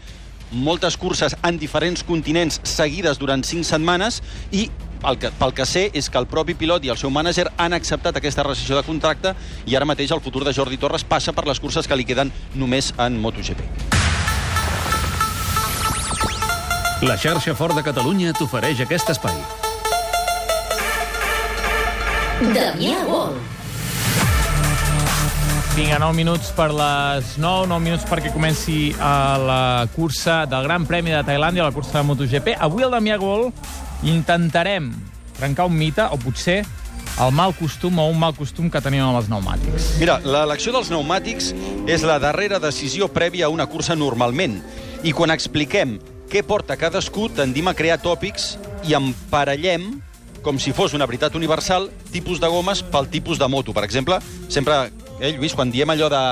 moltes 0.51 0.97
curses 0.97 1.35
en 1.43 1.59
diferents 1.59 2.03
continents 2.03 2.59
seguides 2.63 3.19
durant 3.19 3.43
cinc 3.45 3.63
setmanes 3.65 4.21
i 4.51 4.69
el 5.07 5.19
que, 5.19 5.31
pel 5.39 5.53
que 5.55 5.65
sé 5.65 5.87
és 5.95 6.09
que 6.09 6.19
el 6.19 6.27
propi 6.27 6.55
pilot 6.59 6.83
i 6.85 6.91
el 6.91 6.97
seu 6.99 7.11
mànager 7.13 7.47
han 7.57 7.75
acceptat 7.77 8.17
aquesta 8.19 8.43
rescissió 8.47 8.75
de 8.79 8.83
contracte 8.87 9.35
i 9.65 9.75
ara 9.75 9.87
mateix 9.87 10.11
el 10.11 10.23
futur 10.23 10.43
de 10.47 10.53
Jordi 10.53 10.77
Torres 10.81 11.05
passa 11.07 11.33
per 11.33 11.47
les 11.47 11.59
curses 11.59 11.87
que 11.87 11.95
li 11.95 12.07
queden 12.07 12.33
només 12.55 12.93
en 12.97 13.19
MotoGP. 13.21 13.63
La 17.07 17.15
xarxa 17.15 17.55
Fort 17.55 17.77
de 17.77 17.83
Catalunya 17.85 18.33
t'ofereix 18.35 18.81
aquest 18.83 19.13
espai. 19.15 19.37
Damià 22.39 23.05
Vol. 23.07 23.39
Vinga, 25.77 25.95
9 26.01 26.11
minuts 26.17 26.49
per 26.57 26.73
les 26.75 27.37
9, 27.39 27.69
9 27.71 27.79
minuts 27.85 28.03
perquè 28.09 28.33
comenci 28.35 28.89
a 28.99 29.37
la 29.39 29.61
cursa 29.93 30.41
del 30.49 30.67
Gran 30.67 30.83
Premi 30.89 31.13
de 31.15 31.21
Tailàndia, 31.23 31.63
la 31.63 31.71
cursa 31.71 32.01
de 32.01 32.03
MotoGP. 32.09 32.57
Avui 32.59 32.83
al 32.83 32.91
Damià 32.91 33.15
Gol 33.21 33.47
intentarem 34.03 34.91
trencar 35.37 35.67
un 35.69 35.77
mite, 35.77 36.03
o 36.03 36.19
potser 36.19 36.63
el 37.19 37.31
mal 37.35 37.53
costum 37.55 37.99
o 37.99 38.07
un 38.07 38.19
mal 38.19 38.35
costum 38.35 38.69
que 38.71 38.81
tenim 38.83 39.03
amb 39.03 39.19
els 39.19 39.27
pneumàtics. 39.27 39.87
Mira, 39.99 40.19
l'elecció 40.23 40.73
dels 40.75 40.91
pneumàtics 40.91 41.53
és 41.89 42.05
la 42.07 42.19
darrera 42.21 42.59
decisió 42.63 43.09
prèvia 43.11 43.47
a 43.47 43.53
una 43.53 43.67
cursa 43.67 43.95
normalment. 43.95 44.59
I 45.03 45.15
quan 45.15 45.31
expliquem 45.31 45.97
què 46.31 46.43
porta 46.45 46.77
cadascú, 46.79 47.27
tendim 47.35 47.67
a 47.67 47.75
crear 47.75 47.99
tòpics 48.03 48.53
i 48.87 48.95
emparellem 48.95 49.89
com 50.43 50.59
si 50.59 50.71
fos 50.71 50.93
una 50.95 51.07
veritat 51.09 51.35
universal, 51.35 51.89
tipus 52.13 52.39
de 52.39 52.47
gomes 52.47 52.81
pel 52.87 53.09
tipus 53.11 53.39
de 53.39 53.47
moto. 53.51 53.73
Per 53.75 53.83
exemple, 53.83 54.19
sempre, 54.47 54.89
eh, 55.19 55.33
Lluís, 55.35 55.55
quan 55.55 55.71
diem 55.71 55.89
allò 55.89 56.07
de 56.09 56.23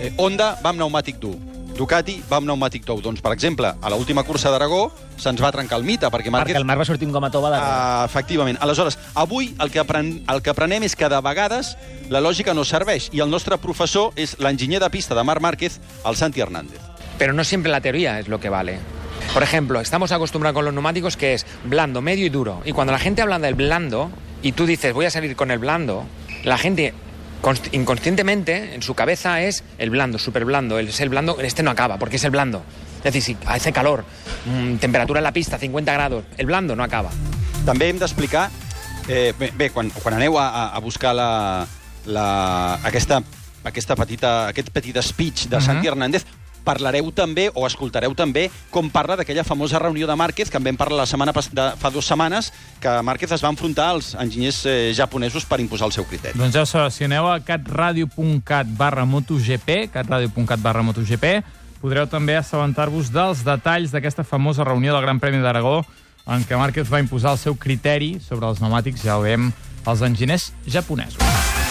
eh, 0.00 0.12
Honda 0.16 0.56
va 0.62 0.72
amb 0.72 0.80
pneumàtic 0.80 1.20
dur, 1.22 1.36
Ducati 1.76 2.18
va 2.28 2.38
amb 2.38 2.46
pneumàtic 2.46 2.84
tou. 2.86 3.00
Doncs, 3.02 3.22
per 3.24 3.32
exemple, 3.32 3.70
a 3.72 3.90
l'última 3.92 4.24
cursa 4.26 4.52
d'Aragó 4.52 4.84
se'ns 5.16 5.40
va 5.42 5.52
trencar 5.54 5.78
el 5.80 5.86
mite, 5.86 6.08
perquè 6.12 6.30
Márquez... 6.30 6.52
Perquè 6.52 6.60
el 6.60 6.68
Marc 6.68 6.82
va 6.82 6.86
sortir 6.88 7.08
un 7.08 7.14
goma 7.14 7.30
tova 7.32 7.50
de... 7.54 7.58
Uh, 7.58 8.04
efectivament. 8.06 8.58
Aleshores, 8.60 8.98
avui 9.14 9.52
el 9.58 9.72
que, 9.72 9.80
apren 9.82 10.12
el 10.28 10.42
que 10.44 10.52
aprenem 10.52 10.84
és 10.86 10.96
que 10.98 11.08
de 11.08 11.20
vegades 11.24 11.74
la 12.12 12.20
lògica 12.20 12.54
no 12.54 12.66
serveix 12.68 13.08
i 13.16 13.22
el 13.24 13.32
nostre 13.32 13.56
professor 13.62 14.12
és 14.20 14.36
l'enginyer 14.42 14.82
de 14.82 14.90
pista 14.92 15.16
de 15.16 15.24
Marc 15.24 15.42
Márquez, 15.44 15.80
el 16.04 16.18
Santi 16.20 16.44
Hernández. 16.44 16.80
Pero 17.18 17.32
no 17.32 17.44
siempre 17.44 17.72
la 17.72 17.80
teoría 17.80 18.18
es 18.18 18.28
lo 18.28 18.40
que 18.40 18.50
vale. 18.50 18.78
Por 19.32 19.42
ejemplo, 19.42 19.80
estamos 19.80 20.12
acostumbrados 20.12 20.54
con 20.54 20.64
los 20.64 20.74
neumáticos 20.74 21.16
que 21.16 21.34
es 21.34 21.46
blando, 21.64 22.02
medio 22.02 22.26
y 22.26 22.28
duro. 22.28 22.60
Y 22.64 22.72
cuando 22.72 22.92
la 22.92 22.98
gente 22.98 23.22
habla 23.22 23.38
del 23.38 23.54
blando 23.54 24.10
y 24.42 24.52
tú 24.52 24.66
dices 24.66 24.92
voy 24.92 25.06
a 25.06 25.10
salir 25.10 25.36
con 25.36 25.50
el 25.50 25.58
blando, 25.58 26.04
la 26.44 26.58
gente 26.58 26.92
inconscientemente 27.72 28.74
en 28.74 28.82
su 28.82 28.94
cabeza 28.94 29.40
es 29.42 29.64
el 29.78 29.90
blando, 29.90 30.18
súper 30.18 30.44
blando. 30.44 30.78
El, 30.78 30.88
es 30.88 31.00
el 31.00 31.08
blando, 31.08 31.38
este 31.40 31.62
no 31.62 31.70
acaba 31.70 31.98
porque 31.98 32.16
es 32.16 32.24
el 32.24 32.30
blando. 32.30 32.62
Es 32.98 33.12
decir, 33.12 33.22
si 33.22 33.36
hace 33.46 33.72
calor, 33.72 34.04
mm, 34.46 34.76
temperatura 34.76 35.18
en 35.20 35.24
la 35.24 35.32
pista, 35.32 35.58
50 35.58 35.92
grados, 35.92 36.24
el 36.38 36.46
blando 36.46 36.76
no 36.76 36.84
acaba. 36.84 37.10
També 37.66 37.88
hem 37.90 37.98
d'explicar... 37.98 38.48
Eh, 39.08 39.32
bé, 39.36 39.50
bé, 39.58 39.70
quan, 39.74 39.88
quan 39.90 40.14
aneu 40.14 40.36
a, 40.38 40.68
a- 40.70 40.78
buscar 40.78 41.10
la, 41.12 41.66
la, 42.06 42.74
aquesta, 42.86 43.18
aquesta 43.66 43.96
petita, 43.98 44.46
aquest 44.46 44.70
petit 44.70 44.96
speech 45.02 45.48
de 45.50 45.56
Mhm. 45.56 45.62
Santi 45.66 45.88
Hernández, 45.88 46.24
parlareu 46.64 47.10
també 47.14 47.48
o 47.54 47.66
escoltareu 47.66 48.14
també 48.18 48.48
com 48.70 48.90
parla 48.90 49.16
d'aquella 49.20 49.44
famosa 49.44 49.80
reunió 49.82 50.06
de 50.06 50.16
Márquez 50.16 50.50
que 50.50 50.60
en 50.60 50.66
vam 50.66 50.78
parlar 50.80 51.02
la 51.02 51.06
setmana 51.10 51.32
de, 51.32 51.66
fa 51.78 51.90
dues 51.90 52.06
setmanes 52.06 52.52
que 52.80 52.92
Márquez 53.02 53.32
es 53.32 53.44
va 53.44 53.50
enfrontar 53.52 53.90
als 53.92 54.12
enginyers 54.14 54.62
eh, 54.66 54.92
japonesos 54.96 55.46
per 55.46 55.60
imposar 55.60 55.90
el 55.90 55.96
seu 55.96 56.06
criteri. 56.08 56.38
Doncs 56.38 56.54
ja 56.54 56.64
ho 56.64 56.86
aneu 57.06 57.28
a 57.30 57.40
catradio.cat 57.40 58.70
barra 58.78 59.04
MotoGP, 59.04 59.88
catradio.cat 59.92 60.62
barra 60.62 60.82
MotoGP, 60.86 61.42
podreu 61.82 62.06
també 62.06 62.36
assabentar-vos 62.38 63.10
dels 63.12 63.42
detalls 63.44 63.90
d'aquesta 63.90 64.24
famosa 64.24 64.64
reunió 64.64 64.94
del 64.94 65.02
Gran 65.02 65.20
Premi 65.20 65.42
d'Aragó 65.42 65.82
en 66.30 66.46
què 66.46 66.58
Márquez 66.58 66.90
va 66.90 67.02
imposar 67.02 67.34
el 67.34 67.42
seu 67.42 67.58
criteri 67.58 68.14
sobre 68.22 68.46
els 68.46 68.62
pneumàtics, 68.62 69.02
ja 69.02 69.18
ho 69.18 69.26
veiem, 69.26 69.50
els 69.86 70.06
enginyers 70.06 70.52
japonesos. 70.70 71.61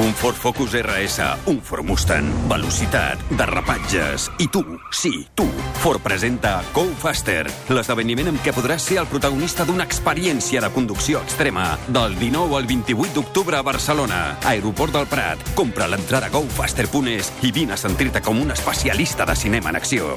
Un 0.00 0.14
Ford 0.14 0.34
Focus 0.34 0.72
RS, 0.72 1.20
un 1.44 1.60
Ford 1.60 1.84
Mustang, 1.84 2.24
velocitat, 2.48 3.20
derrapatges. 3.36 4.30
I 4.38 4.46
tu, 4.48 4.62
sí, 4.90 5.26
tu, 5.34 5.44
Ford 5.82 6.00
presenta 6.00 6.62
Go 6.72 6.86
Faster, 7.02 7.44
l'esdeveniment 7.68 8.30
amb 8.32 8.40
què 8.40 8.54
podràs 8.56 8.88
ser 8.88 8.96
el 9.02 9.10
protagonista 9.12 9.66
d'una 9.68 9.84
experiència 9.84 10.64
de 10.64 10.72
conducció 10.72 11.20
extrema 11.20 11.74
del 11.92 12.16
19 12.16 12.56
al 12.56 12.70
28 12.72 13.12
d'octubre 13.18 13.60
a 13.60 13.66
Barcelona, 13.66 14.38
Aeroport 14.48 14.96
del 14.96 15.08
Prat. 15.12 15.44
Compra 15.52 15.90
l'entrada 15.92 16.32
a 16.32 16.36
gofaster.es 16.38 17.34
i 17.44 17.52
vine 17.52 17.76
a 17.76 17.82
sentir-te 17.84 18.24
com 18.24 18.40
un 18.40 18.56
especialista 18.56 19.28
de 19.28 19.36
cinema 19.36 19.68
en 19.68 19.84
acció. 19.84 20.16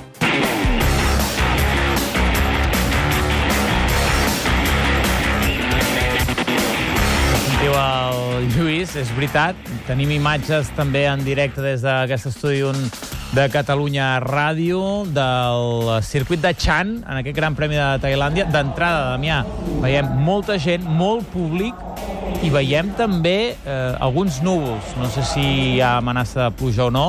Lluís, 8.53 8.91
és 8.99 9.09
veritat, 9.15 9.57
tenim 9.87 10.11
imatges 10.13 10.67
també 10.77 11.07
en 11.09 11.23
directe 11.25 11.63
des 11.63 11.81
d'aquest 11.81 12.27
estudi 12.29 12.59
un 12.67 12.77
de 13.33 13.47
Catalunya 13.49 14.19
Ràdio, 14.21 14.81
del 15.09 15.89
circuit 16.05 16.43
de 16.43 16.51
Chan, 16.53 16.91
en 17.01 17.21
aquest 17.23 17.35
Gran 17.35 17.57
Premi 17.57 17.79
de 17.79 17.87
Tailàndia. 18.03 18.45
D'entrada, 18.53 19.15
Damià, 19.15 19.39
veiem 19.81 20.11
molta 20.21 20.59
gent, 20.61 20.85
molt 20.85 21.25
públic, 21.33 21.73
i 22.45 22.51
veiem 22.53 22.93
també 22.99 23.55
eh, 23.55 23.73
alguns 24.03 24.43
núvols. 24.45 24.93
No 25.01 25.09
sé 25.09 25.25
si 25.31 25.43
hi 25.73 25.81
ha 25.81 25.95
amenaça 26.03 26.43
de 26.43 26.51
pluja 26.59 26.85
o 26.85 26.93
no, 26.93 27.07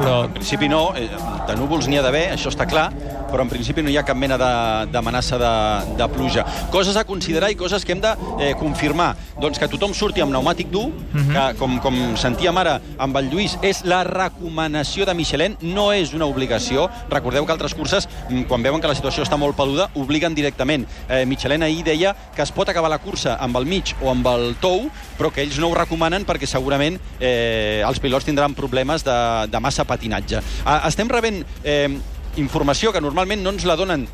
però... 0.00 0.24
En 0.26 0.34
principi 0.34 0.66
no, 0.72 0.88
eh, 0.98 1.06
de 1.46 1.58
núvols 1.60 1.86
n'hi 1.86 2.00
ha 2.00 2.06
d'haver, 2.08 2.24
això 2.34 2.50
està 2.50 2.66
clar, 2.66 2.88
però 3.32 3.42
en 3.46 3.48
principi 3.50 3.82
no 3.82 3.88
hi 3.90 3.96
ha 3.96 4.04
cap 4.04 4.16
mena 4.16 4.36
de- 4.38 4.86
d'amenaça 4.92 5.38
de, 5.40 5.52
de, 5.96 6.08
pluja. 6.12 6.44
Coses 6.70 6.96
a 6.96 7.04
considerar 7.08 7.50
i 7.50 7.56
coses 7.56 7.84
que 7.84 7.92
hem 7.96 8.00
de 8.04 8.12
eh, 8.40 8.52
confirmar. 8.60 9.14
Doncs 9.40 9.58
que 9.58 9.68
tothom 9.72 9.94
surti 9.96 10.20
amb 10.20 10.30
pneumàtic 10.34 10.68
dur, 10.70 10.90
que, 11.12 11.44
com, 11.58 11.78
com 11.80 11.96
sentíem 12.20 12.56
ara 12.60 12.76
amb 13.00 13.16
el 13.16 13.30
Lluís, 13.32 13.56
és 13.64 13.82
la 13.88 14.02
recomanació 14.04 15.06
de 15.08 15.14
Michelin, 15.14 15.56
no 15.62 15.90
és 15.96 16.12
una 16.14 16.26
obligació. 16.28 16.88
Recordeu 17.10 17.46
que 17.46 17.52
altres 17.56 17.74
curses, 17.74 18.08
mm, 18.28 18.44
quan 18.50 18.62
veuen 18.62 18.80
que 18.80 18.88
la 18.90 18.94
situació 18.98 19.24
està 19.24 19.38
molt 19.40 19.56
peluda, 19.56 19.88
obliguen 19.94 20.34
directament. 20.34 20.86
Eh, 21.08 21.24
Michelin 21.26 21.62
ahir 21.62 21.82
deia 21.84 22.14
que 22.36 22.42
es 22.42 22.52
pot 22.52 22.68
acabar 22.68 22.90
la 22.90 22.98
cursa 22.98 23.36
amb 23.40 23.56
el 23.56 23.66
mig 23.66 23.94
o 24.02 24.10
amb 24.10 24.26
el 24.26 24.54
tou, 24.60 24.88
però 25.18 25.30
que 25.32 25.42
ells 25.42 25.58
no 25.58 25.68
ho 25.70 25.74
recomanen 25.74 26.26
perquè 26.28 26.46
segurament 26.46 26.98
eh, 27.20 27.82
els 27.86 27.98
pilots 28.02 28.24
tindran 28.28 28.54
problemes 28.54 29.04
de, 29.04 29.18
de 29.48 29.60
massa 29.60 29.84
patinatge. 29.88 30.40
Ah, 30.64 30.82
estem 30.88 31.08
rebent 31.08 31.44
eh, 31.64 31.88
informació 32.36 32.92
que 32.92 33.00
normalment 33.00 33.42
no 33.42 33.50
ens 33.50 33.64
la 33.68 33.76
donen 33.76 34.06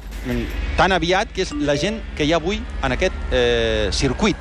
tan 0.77 0.93
aviat, 0.93 1.31
que 1.33 1.43
és 1.47 1.53
la 1.53 1.77
gent 1.79 2.01
que 2.17 2.25
hi 2.27 2.33
ha 2.33 2.41
avui 2.41 2.61
en 2.83 2.93
aquest 2.93 3.15
eh, 3.33 3.89
circuit. 3.93 4.37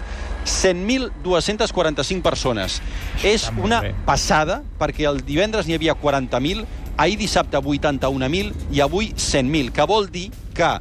100.245 0.48 2.22
persones. 2.24 2.82
És 3.24 3.50
una 3.60 3.82
passada, 4.08 4.62
perquè 4.80 5.08
el 5.10 5.20
divendres 5.28 5.68
n'hi 5.68 5.76
havia 5.76 5.96
40.000 6.00 6.66
ahir 6.98 7.18
dissabte 7.20 7.60
81.000 7.60 8.54
i 8.74 8.82
avui 8.82 9.12
100.000, 9.14 9.72
que 9.72 9.86
vol 9.86 10.10
dir 10.12 10.32
que 10.58 10.78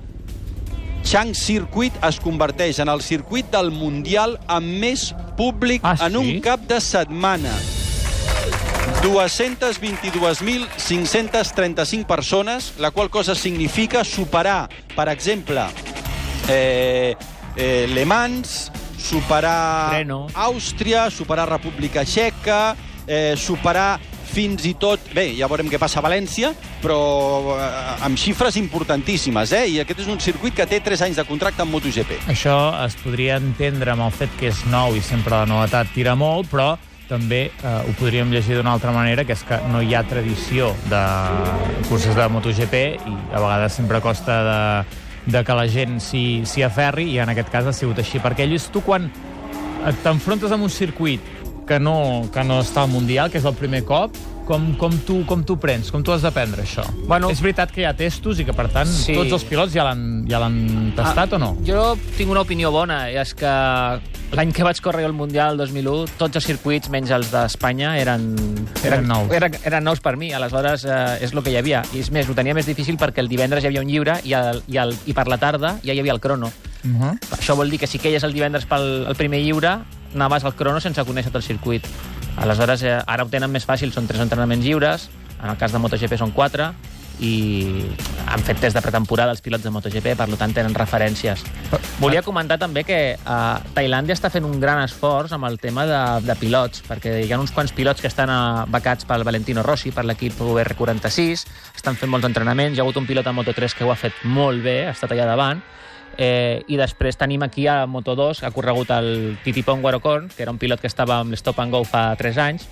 Chang 1.07 1.35
Circuit 1.39 1.95
es 2.03 2.19
converteix 2.19 2.81
en 2.83 2.89
el 2.91 3.03
circuit 3.05 3.51
del 3.53 3.71
Mundial 3.71 4.41
amb 4.51 4.67
més 4.81 5.13
públic 5.37 5.85
Ah, 5.85 5.97
en 6.09 6.17
un 6.17 6.25
sí? 6.33 6.41
cap 6.43 6.65
de 6.67 6.81
setmana. 6.81 7.53
222.535 9.07 12.07
persones, 12.07 12.75
la 12.79 12.91
qual 12.91 13.09
cosa 13.09 13.37
significa 13.37 14.03
superar, 14.03 14.69
per 14.97 15.09
exemple, 15.09 15.65
eh, 16.49 17.15
eh, 17.55 17.87
Le 17.93 18.05
Mans, 18.05 18.73
superar 18.99 19.91
Breno. 19.91 20.27
Àustria, 20.35 21.09
superar 21.11 21.49
República 21.49 22.05
Txeca, 22.05 22.77
eh, 23.07 23.37
superar 23.39 24.01
fins 24.27 24.65
i 24.67 24.75
tot... 24.75 24.99
Bé, 25.15 25.39
ja 25.39 25.47
veurem 25.47 25.71
què 25.71 25.79
passa 25.79 26.03
a 26.03 26.05
València, 26.05 26.51
però 26.83 27.55
eh, 27.55 28.03
amb 28.09 28.19
xifres 28.19 28.57
importantíssimes, 28.59 29.53
eh? 29.55 29.71
I 29.71 29.79
aquest 29.85 30.01
és 30.03 30.11
un 30.11 30.19
circuit 30.19 30.51
que 30.59 30.67
té 30.67 30.83
3 30.83 31.07
anys 31.07 31.23
de 31.23 31.27
contracte 31.31 31.63
amb 31.63 31.71
MotoGP. 31.79 32.27
Això 32.35 32.75
es 32.83 32.99
podria 33.05 33.39
entendre 33.39 33.95
amb 33.95 34.03
el 34.11 34.15
fet 34.19 34.35
que 34.41 34.51
és 34.51 34.67
nou 34.67 34.99
i 34.99 35.01
sempre 35.01 35.39
la 35.39 35.47
novetat 35.47 35.95
tira 35.95 36.19
molt, 36.19 36.51
però 36.51 36.75
també 37.09 37.47
eh, 37.49 37.73
ho 37.87 37.95
podríem 37.99 38.31
llegir 38.35 38.59
d'una 38.59 38.75
altra 38.77 38.93
manera, 38.95 39.25
que 39.25 39.35
és 39.37 39.43
que 39.47 39.59
no 39.71 39.83
hi 39.83 39.95
ha 39.95 40.03
tradició 40.09 40.73
de 40.91 41.03
curses 41.89 42.17
de 42.17 42.29
MotoGP 42.29 42.83
i 42.97 43.17
a 43.33 43.41
vegades 43.41 43.79
sempre 43.79 44.03
costa 44.05 44.39
de, 44.47 44.61
de 45.33 45.45
que 45.47 45.59
la 45.59 45.67
gent 45.71 45.99
s'hi 46.03 46.67
aferri 46.67 47.09
i 47.15 47.19
en 47.23 47.33
aquest 47.33 47.51
cas 47.53 47.67
ha 47.67 47.75
sigut 47.77 48.03
així. 48.03 48.23
Perquè, 48.23 48.47
Lluís, 48.49 48.69
tu 48.73 48.83
quan 48.87 49.11
t'enfrontes 50.03 50.53
amb 50.53 50.67
un 50.67 50.73
circuit 50.73 51.35
que 51.67 51.79
no, 51.83 52.27
que 52.33 52.45
no 52.47 52.61
està 52.63 52.85
al 52.85 52.91
Mundial, 52.93 53.31
que 53.31 53.39
és 53.41 53.47
el 53.47 53.55
primer 53.59 53.83
cop, 53.87 54.15
com, 54.47 54.71
com, 54.79 54.95
tu, 55.05 55.21
com 55.29 55.43
tu 55.45 55.59
prens? 55.61 55.91
Com 55.93 56.05
tu 56.07 56.15
has 56.15 56.23
d'aprendre 56.25 56.63
això? 56.63 56.85
Bueno, 57.05 57.29
és 57.35 57.43
veritat 57.43 57.73
que 57.75 57.83
hi 57.83 57.89
ha 57.89 57.93
testos 57.99 58.39
i 58.41 58.47
que, 58.47 58.55
per 58.57 58.69
tant, 58.73 58.89
Sí. 58.89 59.17
tots 59.19 59.35
els 59.37 59.45
pilots 59.45 59.75
ja 59.75 59.85
l'han 59.85 60.25
ja 60.31 60.39
l'han 60.41 60.93
tastat 60.97 61.35
o 61.35 61.39
no? 61.43 61.57
Jo 61.67 61.97
tinc 62.17 62.31
una 62.31 62.47
opinió 62.47 62.71
bona, 62.71 63.11
i 63.11 63.19
és 63.21 63.35
que 63.35 63.51
l'any 64.37 64.53
que 64.55 64.65
vaig 64.67 64.81
córrer 64.83 65.05
el 65.07 65.13
Mundial, 65.13 65.55
el 65.55 65.59
2001, 65.67 66.07
tots 66.19 66.39
els 66.39 66.47
circuits, 66.47 66.89
menys 66.91 67.11
els 67.11 67.31
d'Espanya, 67.35 67.97
eren, 67.99 68.35
Eren 68.87 69.07
nous. 69.09 69.33
Eren, 69.35 69.55
eren 69.65 69.85
nous 69.85 70.01
per 70.01 70.17
mi, 70.17 70.33
aleshores 70.33 70.85
eh, 70.85 71.25
és 71.25 71.33
el 71.33 71.43
que 71.43 71.51
hi 71.51 71.59
havia. 71.61 71.83
I 71.95 72.03
és 72.05 72.11
més, 72.15 72.29
ho 72.29 72.35
tenia 72.39 72.55
més 72.55 72.67
difícil 72.67 72.99
perquè 73.01 73.23
el 73.23 73.31
divendres 73.31 73.65
hi 73.65 73.71
havia 73.71 73.83
un 73.83 73.91
llibre 73.91 74.19
i, 74.25 74.35
el, 74.37 74.63
i, 74.69 74.79
el, 74.83 74.95
i 75.07 75.15
per 75.17 75.27
la 75.31 75.39
tarda 75.43 75.77
ja 75.85 75.95
hi 75.95 76.01
havia 76.03 76.15
el 76.15 76.21
crono. 76.21 76.53
Uh 76.85 76.91
-huh. 76.91 77.19
Això 77.39 77.57
vol 77.57 77.71
dir 77.71 77.81
que 77.81 77.87
si 77.87 77.99
queies 77.99 78.23
el 78.23 78.33
divendres 78.33 78.67
pel 78.67 79.07
el 79.09 79.17
primer 79.17 79.41
lliure, 79.41 79.79
anaves 80.15 80.45
al 80.45 80.55
crono 80.55 80.81
sense 80.81 81.03
conèixer 81.03 81.35
el 81.35 81.43
circuit. 81.43 81.85
Aleshores, 82.37 82.83
eh, 82.83 82.99
ara 83.07 83.25
ho 83.25 83.33
tenen 83.33 83.51
més 83.53 83.67
fàcil, 83.67 83.93
són 83.93 84.07
tres 84.07 84.21
entrenaments 84.21 84.65
lliures, 84.65 85.09
en 85.43 85.51
el 85.51 85.57
cas 85.57 85.73
de 85.73 85.81
MotoGP 85.81 86.19
són 86.21 86.33
quatre, 86.37 86.73
i 87.21 87.87
han 88.29 88.43
fet 88.45 88.59
test 88.61 88.77
de 88.77 88.83
pretemporada 88.85 89.33
els 89.33 89.41
pilots 89.41 89.65
de 89.65 89.71
MotoGP, 89.73 90.13
per 90.19 90.27
tant 90.37 90.53
tenen 90.53 90.75
referències. 90.77 91.45
Volia 92.01 92.21
comentar 92.23 92.59
també 92.61 92.83
que 92.85 92.99
eh, 93.17 93.73
Tailàndia 93.77 94.17
està 94.17 94.29
fent 94.33 94.45
un 94.45 94.59
gran 94.61 94.83
esforç 94.85 95.33
amb 95.33 95.49
el 95.49 95.57
tema 95.63 95.87
de, 95.89 96.03
de 96.27 96.37
pilots, 96.37 96.83
perquè 96.89 97.23
hi 97.25 97.33
ha 97.33 97.41
uns 97.41 97.55
quants 97.57 97.73
pilots 97.73 98.05
que 98.05 98.11
estan 98.13 98.33
eh, 98.33 98.67
becats 98.73 99.09
pel 99.09 99.25
Valentino 99.25 99.65
Rossi, 99.65 99.95
per 99.97 100.05
l'equip 100.05 100.37
VR46, 100.43 101.47
estan 101.77 101.97
fent 101.97 102.13
molts 102.13 102.29
entrenaments, 102.29 102.77
hi 102.77 102.83
ha 102.83 102.85
hagut 102.85 103.01
un 103.01 103.09
pilot 103.09 103.27
a 103.27 103.35
Moto3 103.37 103.79
que 103.79 103.89
ho 103.89 103.95
ha 103.95 104.01
fet 104.01 104.21
molt 104.25 104.61
bé, 104.67 104.83
ha 104.87 104.95
estat 104.97 105.17
allà 105.17 105.29
davant, 105.31 105.65
Eh, 106.19 106.63
I 106.69 106.77
després 106.81 107.17
tenim 107.21 107.43
aquí 107.45 107.67
a 107.69 107.85
Moto2, 107.87 108.41
que 108.41 108.47
ha 108.47 108.51
corregut 108.51 108.91
el 108.91 109.37
Titi 109.45 109.63
Pong 109.63 109.83
Guarocorn, 109.83 110.31
que 110.35 110.43
era 110.43 110.51
un 110.51 110.59
pilot 110.59 110.81
que 110.81 110.87
estava 110.89 111.19
amb 111.21 111.31
l'Stop 111.35 111.59
and 111.61 111.73
Go 111.75 111.83
fa 111.85 112.15
3 112.17 112.39
anys, 112.39 112.69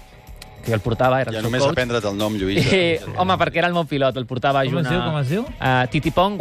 que 0.65 0.71
jo 0.71 0.75
el 0.79 0.81
portava, 0.81 1.21
era 1.21 1.29
el 1.31 1.37
Ja 1.37 1.41
seu 1.43 1.51
només 1.51 1.61
coach. 1.63 1.73
aprendre't 1.77 2.09
el 2.09 2.17
nom, 2.17 2.35
Lluís. 2.41 2.65
I, 2.73 2.99
home, 3.21 3.37
perquè 3.37 3.61
era 3.61 3.69
el 3.69 3.75
meu 3.77 3.85
pilot, 3.85 4.17
el 4.17 4.25
portava 4.25 4.63
Com 4.65 4.73
junt 4.73 4.87
es 4.87 4.91
diu, 4.91 5.01
a- 5.01 5.05
com 5.11 5.19
es 5.21 5.29
diu? 5.29 5.45
a 5.61 5.87
Titi 5.93 6.11
Pong 6.11 6.39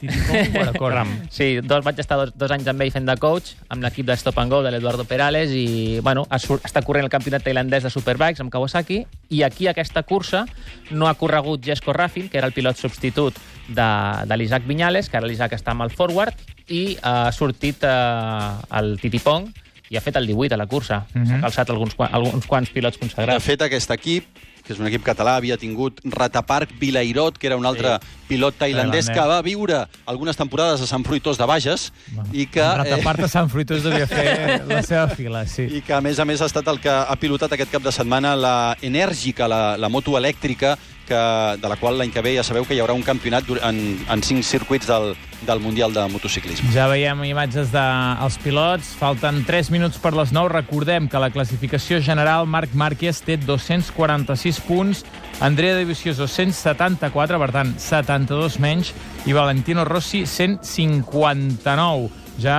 Guarocorn. 0.00 1.08
Sí, 1.30 1.60
dos, 1.62 1.84
vaig 1.84 1.98
estar 1.98 2.16
dos, 2.18 2.32
dos 2.36 2.50
anys 2.54 2.66
amb 2.70 2.82
ell 2.84 2.92
fent 2.94 3.06
de 3.08 3.16
coach, 3.20 3.54
amb 3.72 3.82
l'equip 3.82 4.06
de 4.06 4.16
Stop 4.16 4.38
and 4.38 4.52
Go 4.52 4.62
de 4.62 4.70
l'Eduardo 4.70 5.04
Perales, 5.08 5.50
i 5.50 5.98
bueno, 6.02 6.26
ha 6.30 6.38
sur- 6.38 6.60
està 6.64 6.82
corrent 6.84 7.04
el 7.06 7.10
campionat 7.12 7.42
tailandès 7.46 7.82
de 7.86 7.90
Superbikes 7.90 8.40
amb 8.44 8.52
Kawasaki, 8.52 9.02
i 9.30 9.42
aquí 9.42 9.66
aquesta 9.70 10.02
cursa 10.02 10.44
no 10.90 11.08
ha 11.08 11.14
corregut 11.14 11.64
Jesco 11.64 11.92
Raffin, 11.92 12.28
que 12.28 12.38
era 12.38 12.46
el 12.46 12.52
pilot 12.52 12.76
substitut 12.78 13.34
de, 13.68 13.88
de 14.28 14.36
l'Isaac 14.36 14.66
Viñales, 14.68 15.08
que 15.08 15.16
ara 15.18 15.26
l'Isaac 15.30 15.52
està 15.56 15.72
amb 15.74 15.86
el 15.86 15.90
forward, 15.94 16.34
i 16.68 16.96
ha 17.02 17.30
sortit 17.32 17.82
eh, 17.84 18.50
el 18.78 18.98
Titi 19.00 19.18
Pong, 19.18 19.50
i 19.90 19.98
ha 19.98 20.00
fet 20.00 20.16
el 20.16 20.26
18 20.26 20.54
a 20.54 20.58
la 20.58 20.66
cursa. 20.66 21.02
Mhm. 21.12 21.26
S'ha 21.28 21.40
calçat 21.42 21.70
alguns, 21.70 21.94
alguns 21.98 22.46
quants 22.46 22.70
pilots 22.70 22.96
De 22.98 23.04
consagrats. 23.06 23.44
fet, 23.44 23.62
aquest 23.62 23.90
equip, 23.90 24.26
que 24.64 24.72
és 24.72 24.80
un 24.80 24.88
equip 24.88 25.04
català, 25.04 25.36
havia 25.36 25.58
tingut 25.60 26.00
Ratapark 26.08 26.72
Vilairot, 26.80 27.36
que 27.38 27.50
era 27.50 27.58
un 27.60 27.66
altre 27.68 27.98
sí. 28.00 28.12
pilot 28.30 28.56
tailandès 28.62 29.10
que 29.12 29.26
va 29.28 29.40
viure 29.44 29.82
algunes 30.08 30.40
temporades 30.40 30.80
a 30.80 30.88
Sant 30.88 31.04
Fruitós 31.04 31.38
de 31.40 31.48
Bages 31.48 31.90
i 32.32 32.46
que... 32.48 32.64
El 32.64 32.80
ratapart 32.80 33.26
de 33.26 33.28
Sant 33.28 33.52
Fruitós 33.52 33.84
devia 33.84 34.08
fer 34.08 34.24
la 34.70 34.80
seva 34.86 35.04
fila, 35.12 35.44
sí. 35.50 35.68
I 35.68 35.84
que, 35.84 35.92
a 35.96 36.00
més 36.04 36.18
a 36.18 36.24
més, 36.28 36.40
ha 36.40 36.48
estat 36.48 36.68
el 36.72 36.80
que 36.80 36.92
ha 36.92 37.18
pilotat 37.20 37.52
aquest 37.52 37.76
cap 37.76 37.84
de 37.84 37.92
setmana 37.92 38.32
la 38.38 38.56
Enèrgica, 38.80 39.50
la, 39.50 39.62
la 39.76 39.92
moto 39.92 40.16
elèctrica, 40.16 40.78
que, 41.06 41.20
de 41.60 41.68
la 41.70 41.76
qual 41.80 41.98
l'any 41.98 42.12
que 42.14 42.22
ve 42.24 42.34
ja 42.36 42.44
sabeu 42.46 42.66
que 42.66 42.74
hi 42.76 42.80
haurà 42.82 42.96
un 42.96 43.04
campionat 43.06 43.48
en, 43.62 43.78
en 44.10 44.22
cinc 44.24 44.44
circuits 44.44 44.88
del, 44.88 45.12
del 45.46 45.60
Mundial 45.60 45.92
de 45.94 46.06
Motociclisme. 46.08 46.72
Ja 46.74 46.86
veiem 46.90 47.22
imatges 47.28 47.70
dels 47.74 48.38
pilots. 48.42 48.94
Falten 48.98 49.42
3 49.46 49.70
minuts 49.74 50.00
per 50.02 50.14
les 50.16 50.32
9. 50.34 50.52
Recordem 50.54 51.08
que 51.10 51.20
la 51.20 51.30
classificació 51.34 52.00
general 52.04 52.48
Marc 52.50 52.74
Márquez 52.74 53.22
té 53.24 53.36
246 53.40 54.60
punts, 54.66 55.04
Andrea 55.44 55.76
de 55.76 55.84
Vicioso 55.88 56.28
174, 56.28 57.40
per 57.40 57.50
tant, 57.54 57.74
72 57.78 58.58
menys, 58.62 58.94
i 59.26 59.36
Valentino 59.36 59.84
Rossi 59.84 60.24
159. 60.26 62.10
Ja 62.40 62.58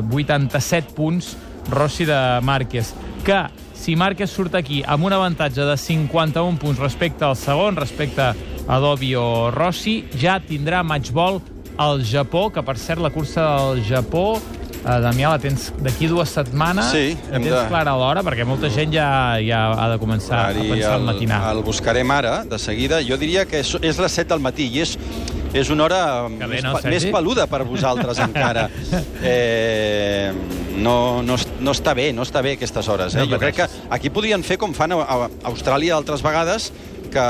eh, 0.00 0.14
87 0.14 0.94
punts 0.96 1.34
Rossi 1.70 2.06
de 2.08 2.40
Márquez. 2.42 2.94
Que 3.24 3.44
si 3.84 3.96
Márquez 4.00 4.30
surt 4.32 4.54
aquí 4.56 4.78
amb 4.88 5.04
un 5.04 5.12
avantatge 5.12 5.60
de 5.68 5.76
51 5.76 6.56
punts 6.58 6.80
respecte 6.80 7.24
al 7.26 7.36
segon, 7.36 7.76
respecte 7.76 8.30
a 8.64 8.78
Dobby 8.80 9.10
o 9.20 9.50
Rossi, 9.52 9.98
ja 10.16 10.38
tindrà 10.40 10.80
matchball 10.82 11.42
al 11.76 12.00
Japó, 12.06 12.46
que 12.54 12.62
per 12.64 12.78
cert 12.80 13.02
la 13.02 13.10
cursa 13.12 13.44
del 13.58 13.82
Japó 13.84 14.38
eh, 14.38 15.00
Damià, 15.04 15.34
la 15.34 15.40
tens 15.42 15.66
d'aquí 15.84 16.06
dues 16.08 16.30
setmanes 16.32 16.88
Sí, 16.94 17.10
la 17.28 17.36
hem 17.36 17.44
tens 17.44 17.58
de- 17.58 17.66
clara 17.68 17.92
a 17.92 17.98
l'hora, 18.00 18.22
perquè 18.24 18.46
molta 18.48 18.70
gent 18.72 18.94
ja, 18.94 19.08
ja 19.44 19.60
ha 19.74 19.90
de 19.92 19.98
començar 20.00 20.46
a 20.46 20.52
I 20.54 20.68
pensar 20.70 20.94
al 20.94 21.02
el, 21.02 21.08
matinar. 21.10 21.42
el 21.52 21.62
buscarem 21.66 22.10
ara, 22.14 22.38
de 22.48 22.58
seguida. 22.62 23.02
Jo 23.04 23.18
diria 23.20 23.44
que 23.44 23.60
és, 23.60 23.74
és 23.82 23.98
les 24.00 24.12
7 24.22 24.30
del 24.32 24.40
matí 24.48 24.70
i 24.72 24.80
és, 24.86 24.96
és 25.54 25.70
una 25.70 25.86
hora 25.86 26.00
bé, 26.26 26.48
més, 26.50 26.64
no, 26.66 26.74
més 26.90 27.06
peluda 27.14 27.46
per 27.50 27.62
vosaltres 27.68 28.20
encara. 28.26 28.66
Eh, 29.22 30.32
no, 30.82 31.22
no, 31.22 31.38
no 31.38 31.74
està 31.74 31.94
bé, 31.96 32.10
no 32.12 32.26
està 32.26 32.42
bé 32.44 32.56
aquestes 32.58 32.90
hores. 32.90 33.14
Eh? 33.14 33.22
No 33.22 33.30
jo 33.30 33.40
crec 33.42 33.62
que 33.62 33.68
aquí 33.94 34.10
podrien 34.10 34.42
fer 34.46 34.58
com 34.60 34.74
fan 34.76 34.96
a, 34.96 35.00
a 35.04 35.30
Austràlia 35.52 35.94
altres 35.96 36.24
vegades, 36.26 36.72
que 37.14 37.26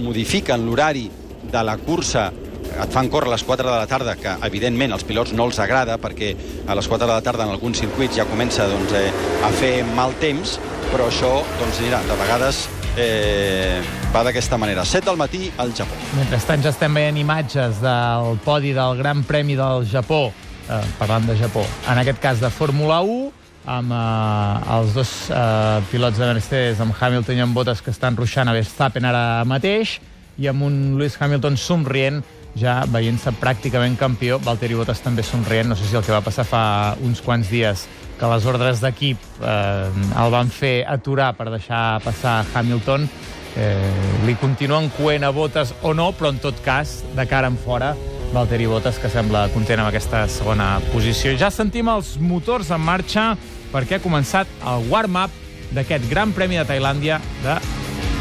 modifiquen 0.00 0.64
l'horari 0.64 1.08
de 1.52 1.64
la 1.64 1.76
cursa 1.80 2.30
et 2.68 2.92
fan 2.92 3.08
córrer 3.10 3.30
a 3.30 3.34
les 3.34 3.44
4 3.44 3.66
de 3.66 3.74
la 3.74 3.86
tarda, 3.90 4.14
que 4.20 4.34
evidentment 4.46 4.92
als 4.94 5.04
pilots 5.08 5.32
no 5.36 5.48
els 5.48 5.58
agrada, 5.62 5.96
perquè 6.00 6.34
a 6.68 6.76
les 6.78 6.88
4 6.88 7.06
de 7.06 7.12
la 7.12 7.24
tarda 7.24 7.46
en 7.48 7.54
alguns 7.54 7.80
circuits 7.80 8.16
ja 8.20 8.28
comença 8.28 8.68
doncs, 8.70 8.92
eh, 8.94 9.12
a 9.44 9.52
fer 9.56 9.72
mal 9.96 10.14
temps, 10.22 10.58
però 10.92 11.08
això, 11.08 11.38
doncs 11.58 11.80
mira, 11.84 12.00
de 12.06 12.18
vegades 12.20 12.66
eh, 12.98 13.80
va 14.12 14.24
d'aquesta 14.26 14.58
manera. 14.58 14.84
7 14.84 15.06
del 15.06 15.16
matí 15.16 15.50
al 15.56 15.72
Japó. 15.76 15.96
Mentrestant 16.16 16.62
ja 16.64 16.72
estem 16.74 16.94
veient 16.94 17.18
imatges 17.20 17.80
del 17.82 18.38
podi 18.44 18.74
del 18.76 18.96
Gran 18.98 19.22
Premi 19.24 19.56
del 19.58 19.86
Japó, 19.90 20.28
eh, 20.68 20.80
parlant 20.98 21.28
de 21.28 21.36
Japó, 21.38 21.64
en 21.88 21.98
aquest 21.98 22.18
cas 22.20 22.40
de 22.40 22.50
Fórmula 22.50 23.00
1, 23.02 23.30
amb 23.68 23.92
eh, 23.92 24.78
els 24.78 24.96
dos 24.96 25.12
eh, 25.30 25.80
pilots 25.92 26.18
de 26.18 26.32
Mercedes, 26.32 26.80
amb 26.80 26.96
Hamilton 26.98 27.38
i 27.38 27.44
amb 27.44 27.54
Bottas, 27.54 27.82
que 27.84 27.94
estan 27.94 28.16
ruixant 28.16 28.48
a 28.48 28.56
Verstappen 28.56 29.04
ara 29.04 29.44
mateix, 29.46 29.98
i 30.38 30.48
amb 30.50 30.62
un 30.66 30.98
Lewis 30.98 31.18
Hamilton 31.20 31.56
somrient, 31.58 32.22
ja 32.58 32.80
veient-se 32.90 33.30
pràcticament 33.38 33.94
campió, 33.98 34.40
Valtteri 34.42 34.74
Bottas 34.74 35.02
també 35.04 35.22
somrient, 35.22 35.68
no 35.70 35.76
sé 35.78 35.86
si 35.86 35.96
el 35.98 36.04
que 36.06 36.14
va 36.14 36.24
passar 36.24 36.46
fa 36.48 36.62
uns 37.04 37.22
quants 37.22 37.50
dies, 37.52 37.86
que 38.18 38.28
les 38.32 38.46
ordres 38.50 38.82
d'equip 38.82 39.18
eh, 39.40 39.88
el 40.18 40.34
van 40.34 40.50
fer 40.52 40.82
aturar 40.88 41.32
per 41.38 41.48
deixar 41.52 42.00
passar 42.04 42.40
Hamilton, 42.54 43.08
eh, 43.56 43.90
li 44.26 44.34
continuen 44.40 44.90
coent 44.96 45.24
a 45.24 45.32
Bottas 45.34 45.74
o 45.82 45.94
no, 45.94 46.10
però 46.16 46.32
en 46.34 46.40
tot 46.42 46.58
cas, 46.64 47.00
de 47.16 47.26
cara 47.30 47.50
en 47.50 47.58
fora, 47.58 47.94
Valtteri 48.32 48.66
Bottas, 48.68 48.98
que 49.00 49.08
sembla 49.08 49.46
content 49.54 49.80
amb 49.80 49.88
aquesta 49.88 50.26
segona 50.28 50.76
posició. 50.92 51.32
Ja 51.40 51.50
sentim 51.54 51.88
els 51.88 52.16
motors 52.20 52.72
en 52.74 52.82
marxa 52.84 53.30
perquè 53.72 53.98
ha 53.98 54.04
començat 54.04 54.50
el 54.68 54.88
warm-up 54.92 55.32
d'aquest 55.72 56.08
Gran 56.10 56.32
Premi 56.36 56.58
de 56.60 56.66
Tailàndia 56.68 57.20
de 57.44 57.56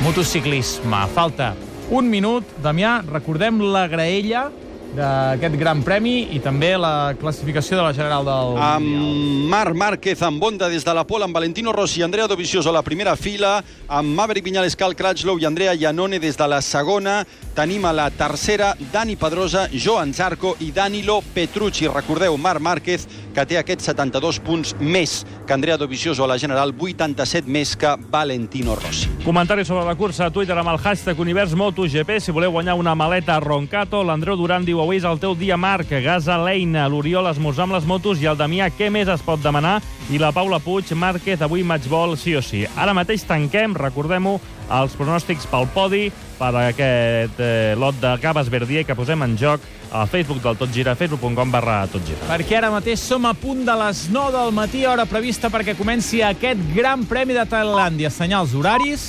motociclisme. 0.04 1.04
Falta 1.16 1.54
un 1.90 2.10
minut. 2.12 2.48
Damià, 2.64 3.02
recordem 3.08 3.62
la 3.64 3.88
graella 3.92 4.48
d'aquest 4.96 5.56
Gran 5.60 5.82
Premi 5.86 6.30
i 6.36 6.40
també 6.44 6.74
la 6.80 7.14
classificació 7.20 7.78
de 7.78 7.84
la 7.84 7.94
general 7.96 8.26
del 8.28 8.56
amb 8.64 9.50
Marc 9.52 9.76
Márquez 9.78 10.22
amb 10.26 10.40
Bonda 10.42 10.70
des 10.70 10.86
de 10.86 10.94
la 10.94 11.04
Pol, 11.08 11.24
amb 11.24 11.36
Valentino 11.36 11.74
Rossi 11.74 12.02
i 12.02 12.04
Andrea 12.04 12.28
Dovizioso 12.28 12.70
a 12.70 12.78
la 12.78 12.84
primera 12.84 13.16
fila, 13.16 13.64
amb 13.88 14.16
Maverick 14.16 14.46
Viñales, 14.46 14.76
Cal 14.76 14.96
Cratchlow 14.96 15.40
i 15.40 15.46
Andrea 15.46 15.74
Iannone 15.74 16.20
des 16.20 16.38
de 16.38 16.48
la 16.48 16.62
segona. 16.62 17.24
Tenim 17.58 17.86
a 17.86 17.94
la 17.94 18.10
tercera 18.12 18.76
Dani 18.94 19.16
Pedrosa, 19.16 19.68
Joan 19.74 20.14
Zarco 20.14 20.56
i 20.60 20.72
Danilo 20.72 21.22
Petrucci. 21.34 21.88
Recordeu, 21.88 22.38
Marc 22.38 22.62
Márquez, 22.62 23.08
que 23.34 23.46
té 23.46 23.58
aquests 23.58 23.90
72 23.92 24.40
punts 24.46 24.76
més 24.80 25.24
que 25.48 25.54
Andrea 25.54 25.78
Dovizioso 25.78 26.26
a 26.26 26.28
la 26.28 26.38
general, 26.38 26.74
87 26.78 27.50
més 27.50 27.76
que 27.78 27.96
Valentino 28.12 28.76
Rossi. 28.76 29.10
Comentari 29.26 29.66
sobre 29.66 29.86
la 29.86 29.96
cursa 29.96 30.28
a 30.28 30.32
Twitter 30.32 30.58
amb 30.58 30.74
el 30.74 30.78
hashtag 30.78 31.20
Univers 31.20 31.56
MotoGP. 31.58 32.20
Si 32.22 32.36
voleu 32.36 32.52
guanyar 32.52 32.78
una 32.78 32.96
maleta 32.96 33.40
Roncato, 33.40 34.04
l'Andreu 34.04 34.38
Duran 34.38 34.66
diu 34.66 34.77
avui 34.84 35.00
és 35.00 35.06
el 35.08 35.20
teu 35.22 35.36
dia, 35.38 35.58
Marc. 35.58 35.90
Gasaleina, 36.04 36.88
l'Oriol 36.92 37.30
esmorzar 37.30 37.66
amb 37.68 37.76
les 37.78 37.88
motos 37.90 38.22
i 38.22 38.28
el 38.30 38.38
Damià, 38.40 38.70
què 38.74 38.90
més 38.94 39.10
es 39.12 39.24
pot 39.26 39.42
demanar? 39.44 39.78
I 40.12 40.20
la 40.22 40.34
Paula 40.36 40.60
Puig, 40.64 40.90
Márquez, 40.96 41.42
avui 41.44 41.66
matchball 41.68 42.16
sí 42.20 42.36
o 42.38 42.42
sí. 42.42 42.66
Ara 42.78 42.96
mateix 42.98 43.26
tanquem, 43.28 43.76
recordem-ho, 43.78 44.38
els 44.78 44.96
pronòstics 45.00 45.48
pel 45.52 45.68
podi 45.74 46.08
per 46.38 46.52
aquest 46.60 47.40
eh, 47.42 47.76
lot 47.80 47.98
de 48.02 48.14
Cabas 48.22 48.50
Verdier 48.54 48.84
que 48.86 48.96
posem 48.98 49.24
en 49.26 49.38
joc 49.40 49.64
al 49.92 50.10
Facebook 50.12 50.42
del 50.44 50.58
Tot 50.60 50.74
Gira, 50.74 50.96
facebook.com 51.00 51.52
barra 51.52 51.80
Tot 51.92 52.04
Gira. 52.08 52.28
Perquè 52.30 52.60
ara 52.60 52.74
mateix 52.74 53.02
som 53.04 53.26
a 53.26 53.36
punt 53.38 53.64
de 53.68 53.78
les 53.84 54.08
9 54.14 54.36
del 54.36 54.52
matí, 54.56 54.86
hora 54.86 55.08
prevista 55.08 55.52
perquè 55.54 55.78
comenci 55.80 56.22
aquest 56.26 56.62
gran 56.76 57.08
premi 57.08 57.38
de 57.38 57.48
Tailàndia. 57.48 58.12
Senyals 58.14 58.56
horaris... 58.58 59.08